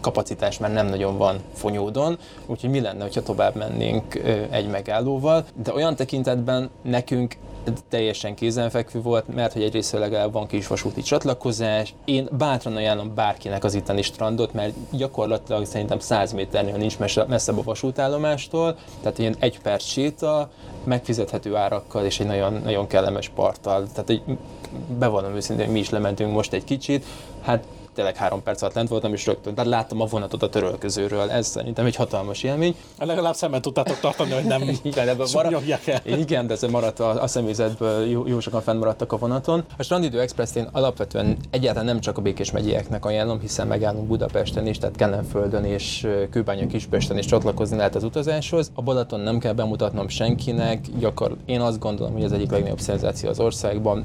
kapacitás 0.00 0.58
már 0.58 0.72
nem 0.72 0.86
nagyon 0.86 1.16
van 1.16 1.40
fonyódon, 1.52 2.18
úgyhogy 2.46 2.70
mi 2.70 2.80
lenne, 2.80 3.06
ha 3.14 3.22
tovább 3.22 3.54
mennénk 3.54 4.14
egy 4.50 4.68
megállóval, 4.68 5.44
de 5.62 5.72
olyan 5.72 5.96
tekintetben 5.96 6.70
nekünk 6.82 7.36
teljesen 7.88 8.34
kézenfekvő 8.34 9.02
volt, 9.02 9.34
mert 9.34 9.52
hogy 9.52 9.62
egyrészt 9.62 9.92
legalább 9.92 10.32
van 10.32 10.46
kis 10.46 10.66
vasúti 10.66 11.02
csatlakozás. 11.02 11.94
Én 12.04 12.28
bátran 12.38 12.76
ajánlom 12.76 13.14
bárkinek 13.14 13.64
az 13.64 13.74
itteni 13.74 14.02
strandot, 14.02 14.52
mert 14.52 14.74
gyakorlatilag 14.90 15.64
szerintem 15.64 15.98
100 15.98 16.32
méternél 16.32 16.76
nincs 16.76 16.98
messzebb 17.28 17.58
a 17.58 17.62
vasútállomástól, 17.62 18.76
tehát 19.02 19.18
ilyen 19.18 19.36
egy 19.38 19.60
perc 19.60 19.84
séta, 19.84 20.50
megfizethető 20.84 21.56
árakkal 21.56 22.04
és 22.04 22.20
egy 22.20 22.26
nagyon, 22.26 22.60
nagyon 22.64 22.86
kellemes 22.86 23.28
parttal. 23.28 23.86
Tehát 23.92 24.10
egy, 24.10 24.22
bevallom 24.98 25.34
őszintén, 25.34 25.68
mi 25.68 25.78
is 25.78 25.90
lementünk 25.90 26.32
most 26.32 26.52
egy 26.52 26.64
kicsit, 26.64 27.04
hát 27.42 27.64
tényleg 28.00 28.18
három 28.18 28.42
perc 28.42 28.62
alatt 28.62 28.74
lent 28.74 28.88
voltam, 28.88 29.12
és 29.12 29.26
rögtön, 29.26 29.54
tehát 29.54 29.70
láttam 29.70 30.00
a 30.00 30.04
vonatot 30.04 30.42
a 30.42 30.48
törölközőről. 30.48 31.30
Ez 31.30 31.46
szerintem 31.46 31.86
egy 31.86 31.96
hatalmas 31.96 32.42
élmény. 32.42 32.74
Legalább 32.98 33.34
szemben 33.34 33.62
tudtátok 33.62 34.00
tartani, 34.00 34.30
hogy 34.32 34.44
nem 34.44 34.62
igen, 34.82 35.08
ebben 35.08 35.26
marad, 35.32 35.62
el. 35.86 36.00
Igen, 36.04 36.46
de 36.46 36.52
ez 36.52 36.62
maradt 36.62 37.00
a, 37.00 37.22
a 37.22 37.26
személyzetből, 37.26 38.06
jó, 38.06 38.26
jó 38.26 38.40
sokan 38.40 38.60
fennmaradtak 38.62 39.12
a 39.12 39.16
vonaton. 39.16 39.64
A 39.76 39.82
Strandidő 39.82 40.20
Express 40.20 40.54
én 40.54 40.68
alapvetően 40.72 41.36
egyáltalán 41.50 41.86
nem 41.86 42.00
csak 42.00 42.18
a 42.18 42.20
Békés 42.20 42.50
megyéknek 42.50 43.04
ajánlom, 43.04 43.40
hiszen 43.40 43.66
megállunk 43.66 44.06
Budapesten 44.06 44.66
is, 44.66 44.78
tehát 44.78 44.96
Kellenföldön 44.96 45.64
és 45.64 46.08
Kőbánya 46.30 46.66
Kispesten 46.66 47.18
is 47.18 47.26
csatlakozni 47.26 47.76
lehet 47.76 47.94
az 47.94 48.04
utazáshoz. 48.04 48.70
A 48.74 48.82
Balaton 48.82 49.20
nem 49.20 49.38
kell 49.38 49.52
bemutatnom 49.52 50.08
senkinek, 50.08 50.80
gyakor 50.98 51.36
én 51.46 51.60
azt 51.60 51.78
gondolom, 51.78 52.12
hogy 52.12 52.22
ez 52.22 52.32
egyik 52.32 52.50
legnagyobb 52.50 52.80
szenzáció 52.80 53.28
az 53.28 53.40
országban. 53.40 54.04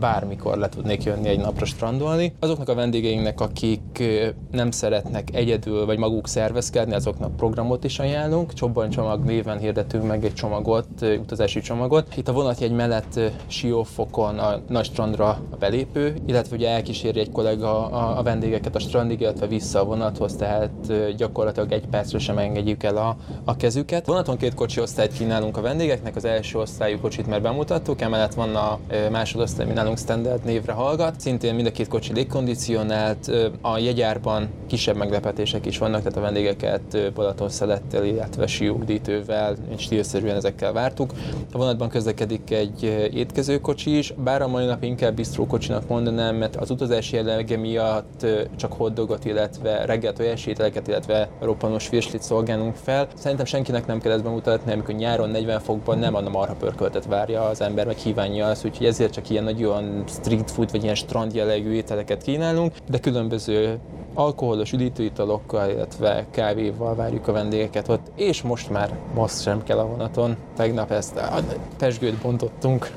Bármikor 0.00 0.56
le 0.56 0.68
tudnék 0.68 1.02
jönni 1.02 1.28
egy 1.28 1.38
napra 1.38 1.64
strandolni. 1.64 2.32
Azoknak 2.40 2.68
a 2.68 2.74
vendégeinknek 2.74 3.27
embereknek, 3.28 3.40
akik 3.40 4.02
nem 4.50 4.70
szeretnek 4.70 5.28
egyedül 5.32 5.86
vagy 5.86 5.98
maguk 5.98 6.28
szervezkedni, 6.28 6.94
azoknak 6.94 7.36
programot 7.36 7.84
is 7.84 7.98
ajánlunk. 7.98 8.52
Csobban 8.52 8.90
csomag 8.90 9.24
néven 9.24 9.58
hirdetünk 9.58 10.06
meg 10.06 10.24
egy 10.24 10.34
csomagot, 10.34 10.88
utazási 11.20 11.60
csomagot. 11.60 12.16
Itt 12.16 12.28
a 12.28 12.32
vonatjegy 12.32 12.72
mellett 12.72 13.20
Siófokon 13.46 14.38
a 14.38 14.60
nagy 14.68 14.84
strandra 14.84 15.26
a 15.26 15.56
belépő, 15.58 16.16
illetve 16.26 16.56
ugye 16.56 16.68
elkíséri 16.68 17.20
egy 17.20 17.30
kollega 17.30 17.88
a, 17.90 18.18
a 18.18 18.22
vendégeket 18.22 18.74
a 18.74 18.78
strandig, 18.78 19.20
illetve 19.20 19.46
vissza 19.46 19.80
a 19.80 19.84
vonathoz, 19.84 20.36
tehát 20.36 20.70
gyakorlatilag 21.16 21.72
egy 21.72 21.86
percre 21.86 22.18
sem 22.18 22.38
engedjük 22.38 22.82
el 22.82 22.96
a, 22.96 23.16
a 23.44 23.56
kezüket. 23.56 24.06
Vonaton 24.06 24.36
két 24.36 24.54
kocsi 24.54 24.80
osztályt 24.80 25.12
kínálunk 25.12 25.56
a 25.56 25.60
vendégeknek, 25.60 26.16
az 26.16 26.24
első 26.24 26.58
osztályú 26.58 26.98
kocsit 27.00 27.26
már 27.26 27.42
bemutattuk, 27.42 28.00
emellett 28.00 28.34
van 28.34 28.56
a 28.56 28.78
másodosztály, 29.10 29.64
ami 29.64 29.74
nálunk 29.74 29.98
standard 29.98 30.44
névre 30.44 30.72
hallgat. 30.72 31.20
Szintén 31.20 31.54
mind 31.54 31.66
a 31.66 31.70
két 31.70 31.88
kocsi 31.88 32.12
légkondicionált, 32.12 33.07
tehát 33.08 33.52
a 33.60 33.78
jegyárban 33.78 34.48
kisebb 34.66 34.96
meglepetések 34.96 35.66
is 35.66 35.78
vannak, 35.78 35.98
tehát 35.98 36.16
a 36.16 36.20
vendégeket 36.20 37.12
Balaton 37.14 37.48
szelettel, 37.48 38.04
illetve 38.04 38.46
siúdítővel, 38.46 39.56
stílszerűen 39.76 40.36
ezekkel 40.36 40.72
vártuk. 40.72 41.12
A 41.52 41.58
vonatban 41.58 41.88
közlekedik 41.88 42.50
egy 42.50 42.82
étkezőkocsi 43.14 43.96
is, 43.96 44.14
bár 44.24 44.42
a 44.42 44.48
mai 44.48 44.64
nap 44.64 44.82
inkább 44.82 45.14
bistrókocsinak 45.14 45.88
mondanám, 45.88 46.36
mert 46.36 46.56
az 46.56 46.70
utazási 46.70 47.16
jellege 47.16 47.56
miatt 47.56 48.26
csak 48.56 48.72
hoddogot, 48.72 49.24
illetve 49.24 49.84
reggel 49.84 50.12
tojásételeket, 50.12 50.88
illetve 50.88 51.28
roppanos 51.40 51.88
virslit 51.88 52.22
szolgálunk 52.22 52.74
fel. 52.74 53.08
Szerintem 53.14 53.46
senkinek 53.46 53.86
nem 53.86 54.00
kell 54.00 54.12
ezt 54.12 54.22
bemutatni, 54.22 54.72
amikor 54.72 54.94
nyáron 54.94 55.30
40 55.30 55.60
fokban 55.60 55.98
nem 55.98 56.14
a 56.14 56.20
marha 56.20 56.54
pörköltet 56.54 57.06
várja 57.06 57.42
az 57.42 57.60
ember, 57.60 57.86
meg 57.86 57.94
kívánja 57.94 58.46
azt, 58.46 58.64
úgyhogy 58.64 58.86
ezért 58.86 59.12
csak 59.12 59.30
ilyen 59.30 59.44
nagyon 59.44 60.04
street 60.06 60.50
food 60.50 60.70
vagy 60.70 60.82
ilyen 60.82 60.94
strand 60.94 61.34
jellegű 61.34 61.72
ételeket 61.72 62.22
kínálunk, 62.22 62.72
de 62.88 62.97
különböző 63.00 63.78
alkoholos 64.14 64.72
üdítőitalokkal, 64.72 65.70
illetve 65.70 66.26
kávéval 66.30 66.94
várjuk 66.94 67.28
a 67.28 67.32
vendégeket 67.32 67.88
ott, 67.88 68.06
és 68.14 68.42
most 68.42 68.70
már 68.70 68.98
most 69.14 69.42
sem 69.42 69.62
kell 69.62 69.78
a 69.78 69.86
vonaton. 69.86 70.36
Tegnap 70.56 70.90
ezt 70.90 71.16
a 71.16 71.40
pesgőt 71.78 72.14
bontottunk 72.22 72.90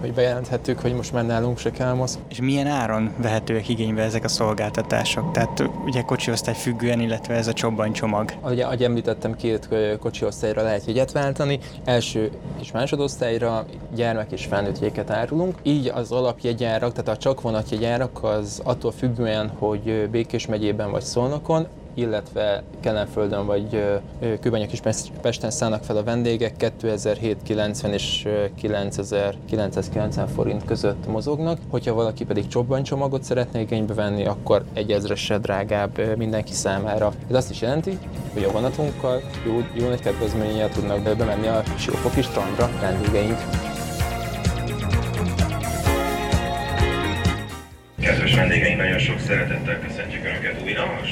hogy 0.00 0.12
bejelenthettük, 0.12 0.80
hogy 0.80 0.94
most 0.94 1.12
már 1.12 1.26
nálunk 1.26 1.58
se 1.58 1.70
kell 1.70 1.92
mosz. 1.92 2.18
És 2.28 2.40
milyen 2.40 2.66
áron 2.66 3.12
vehetőek 3.22 3.68
igénybe 3.68 4.02
ezek 4.02 4.24
a 4.24 4.28
szolgáltatások? 4.28 5.32
Tehát 5.32 5.70
ugye 5.84 6.02
osztály 6.30 6.54
függően, 6.54 7.00
illetve 7.00 7.34
ez 7.34 7.46
a 7.46 7.52
csobban 7.52 7.92
csomag. 7.92 8.32
Ugye, 8.44 8.64
ahogy 8.64 8.84
említettem, 8.84 9.36
két 9.36 9.68
osztályra 10.22 10.62
lehet 10.62 10.84
jegyet 10.86 11.12
váltani. 11.12 11.58
Első 11.84 12.30
és 12.60 12.72
másodosztályra 12.72 13.64
gyermek 13.94 14.32
és 14.32 14.44
felnőtt 14.44 14.78
jegyeket 14.78 15.10
árulunk. 15.10 15.54
Így 15.62 15.92
az 15.94 16.12
alapjegyárak, 16.12 16.92
tehát 16.92 17.08
a 17.08 17.16
csak 17.16 17.40
vonatjegyárak 17.40 18.24
az 18.24 18.60
attól 18.64 18.92
függően, 18.92 19.52
hogy 19.58 20.08
Békés 20.10 20.46
megyében 20.46 20.90
vagy 20.90 21.02
Szolnokon, 21.02 21.66
illetve 21.96 22.62
Kelenföldön 22.80 23.46
vagy 23.46 23.84
Kőbánya 24.40 24.66
Kispesten 24.66 25.50
szállnak 25.50 25.84
fel 25.84 25.96
a 25.96 26.02
vendégek, 26.02 26.54
2007-90 26.82 27.86
és 27.86 28.28
9990 28.60 30.26
forint 30.26 30.64
között 30.64 31.06
mozognak. 31.06 31.58
Hogyha 31.70 31.94
valaki 31.94 32.24
pedig 32.24 32.46
csobbanycsomagot 32.46 33.22
szeretne 33.22 33.60
igénybe 33.60 33.94
venni, 33.94 34.26
akkor 34.26 34.64
egy 34.72 34.90
ezressel 34.90 35.38
drágább 35.38 36.16
mindenki 36.16 36.52
számára. 36.52 37.12
Ez 37.28 37.36
azt 37.36 37.50
is 37.50 37.60
jelenti, 37.60 37.98
hogy 38.32 38.42
a 38.44 38.50
vonatunkkal 38.50 39.22
jó, 39.46 39.64
jó 39.74 39.88
nagy 39.88 40.00
kedvezménnyel 40.00 40.68
tudnak 40.68 41.16
bemenni 41.16 41.46
a 41.46 41.62
Siófoki 41.78 42.22
strandra 42.22 42.70
vendégeink. 42.80 43.38
Kedves 48.00 48.34
vendégeink, 48.34 48.78
nagyon 48.78 48.98
sok 48.98 49.18
szeretettel 49.18 49.80
köszöntjük 49.80 50.24
Önöket 50.24 50.62
újra 50.62 50.82
a 50.82 51.04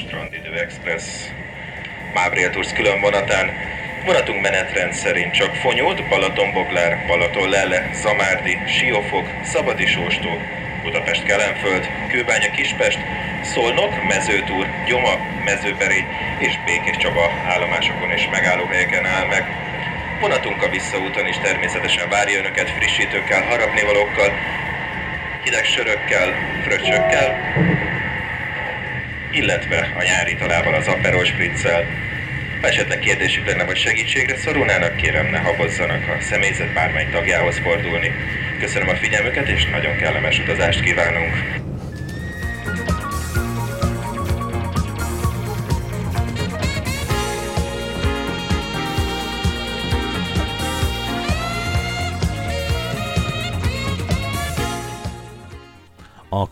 Strandidő 0.55 0.59
Express 0.59 1.03
Mábriel 2.13 2.49
Tours 2.49 2.73
külön 2.73 2.99
vonatán. 3.01 3.51
Vonatunk 4.05 4.41
menetrend 4.41 4.93
szerint 4.93 5.33
csak 5.33 5.55
Fonyód, 5.55 6.03
Balatonboglár, 6.09 7.05
Balaton 7.07 7.49
Lelle, 7.49 7.89
Zamárdi, 7.93 8.57
Siófok, 8.67 9.27
Szabadi 9.43 9.85
Sóstó, 9.85 10.39
Budapest 10.83 11.23
Kelenföld, 11.23 11.89
Kőbánya 12.09 12.51
Kispest, 12.51 12.99
Szolnok, 13.43 14.03
Mezőtúr, 14.07 14.67
Gyoma, 14.85 15.15
Mezőberény 15.43 16.07
és 16.37 16.59
Békés 16.65 16.97
Csaba 16.97 17.31
állomásokon 17.47 18.11
és 18.11 18.27
megállóhelyeken 18.31 19.05
áll 19.05 19.25
meg. 19.25 19.43
Vonatunk 20.19 20.63
a 20.63 20.69
visszaúton 20.69 21.27
is 21.27 21.37
természetesen 21.37 22.09
várja 22.09 22.39
Önöket 22.39 22.69
frissítőkkel, 22.69 23.41
harapnivalókkal, 23.41 24.31
hideg 25.43 25.65
sörökkel, 25.65 26.35
fröccsökkel, 26.63 27.53
illetve 29.35 29.91
a 29.99 30.03
nyári 30.03 30.35
talával 30.35 30.73
az 30.73 30.87
Aperol 30.87 31.25
Spritzel. 31.25 31.85
Ha 32.61 32.67
esetleg 32.67 32.99
kérdésük 32.99 33.45
lenne 33.45 33.63
vagy 33.63 33.77
segítségre 33.77 34.35
szorulnának, 34.35 34.95
kérem 34.95 35.25
ne 35.25 35.37
habozzanak 35.37 36.07
a 36.07 36.21
személyzet 36.21 36.73
bármely 36.73 37.07
tagjához 37.11 37.57
fordulni. 37.57 38.11
Köszönöm 38.59 38.89
a 38.89 38.95
figyelmüket, 38.95 39.47
és 39.47 39.65
nagyon 39.65 39.95
kellemes 39.95 40.39
utazást 40.39 40.81
kívánunk! 40.81 41.64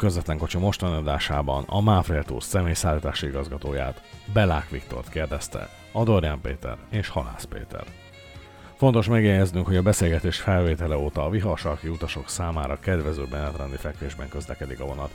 Közvetlen 0.03 0.37
kocsi 0.37 0.57
mostani 0.57 0.95
adásában 0.95 1.63
a 1.67 1.81
Mávrél 1.81 2.23
Tours 2.23 2.43
személyszállítási 2.43 3.27
igazgatóját, 3.27 4.01
Belák 4.33 4.69
Viktort 4.69 5.09
kérdezte, 5.09 5.69
Adorján 5.91 6.41
Péter 6.41 6.77
és 6.89 7.07
Halász 7.07 7.43
Péter. 7.43 7.83
Fontos 8.75 9.07
megjegyeznünk, 9.07 9.65
hogy 9.65 9.75
a 9.75 9.81
beszélgetés 9.81 10.39
felvétele 10.39 10.97
óta 10.97 11.25
a 11.25 11.29
viharsarki 11.29 11.87
utasok 11.87 12.29
számára 12.29 12.79
kedvező 12.79 13.25
menetrendi 13.31 13.75
fekvésben 13.75 14.29
közlekedik 14.29 14.79
a 14.79 14.85
vonat, 14.85 15.11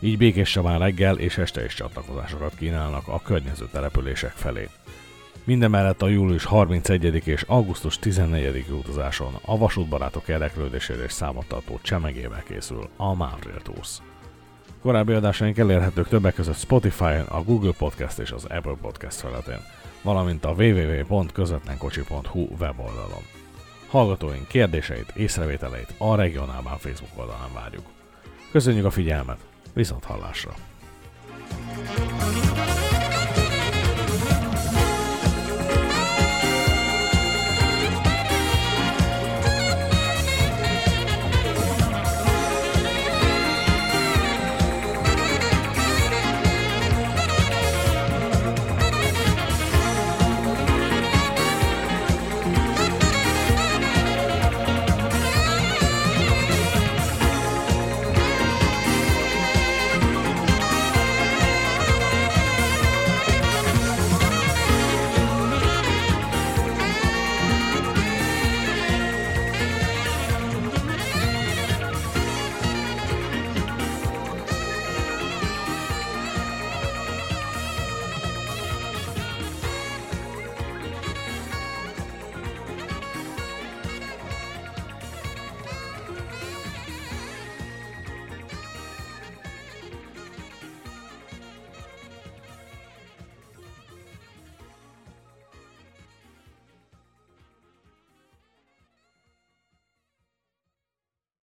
így 0.00 0.18
Békés 0.18 0.50
Csabán 0.50 0.78
reggel 0.78 1.18
és 1.18 1.38
este 1.38 1.64
is 1.64 1.74
csatlakozásokat 1.74 2.54
kínálnak 2.54 3.08
a 3.08 3.20
környező 3.24 3.68
települések 3.72 4.32
felé. 4.32 4.68
Mindemellett 5.44 6.02
a 6.02 6.08
július 6.08 6.44
31. 6.44 7.26
és 7.26 7.42
augusztus 7.42 7.98
14. 7.98 8.66
utazáson 8.70 9.32
a 9.44 9.58
vasútbarátok 9.58 10.28
érdeklődésére 10.28 11.02
és 11.02 11.12
számot 11.12 11.46
tartó 11.46 11.78
csemegével 11.82 12.42
készül 12.42 12.88
a 12.96 13.14
Mavrail 13.14 13.62
Tours. 13.62 14.00
Korábbi 14.82 15.12
adásaink 15.12 15.58
elérhetők 15.58 16.08
többek 16.08 16.34
között 16.34 16.56
Spotify-on, 16.56 17.26
a 17.28 17.42
Google 17.42 17.72
Podcast 17.78 18.18
és 18.18 18.30
az 18.30 18.44
Apple 18.44 18.76
Podcast 18.80 19.20
felületén, 19.20 19.60
valamint 20.02 20.44
a 20.44 20.50
www.közvetlenkocsi.hu 20.50 22.40
weboldalon. 22.40 23.22
Hallgatóink 23.88 24.48
kérdéseit, 24.48 25.12
észrevételeit 25.14 25.94
a 25.98 26.14
regionálban 26.14 26.78
Facebook 26.78 27.18
oldalán 27.18 27.52
várjuk. 27.54 27.84
Köszönjük 28.50 28.84
a 28.84 28.90
figyelmet, 28.90 29.38
viszont 29.72 30.04
hallásra! 30.04 30.54
thank 31.84 32.76
you 32.76 32.81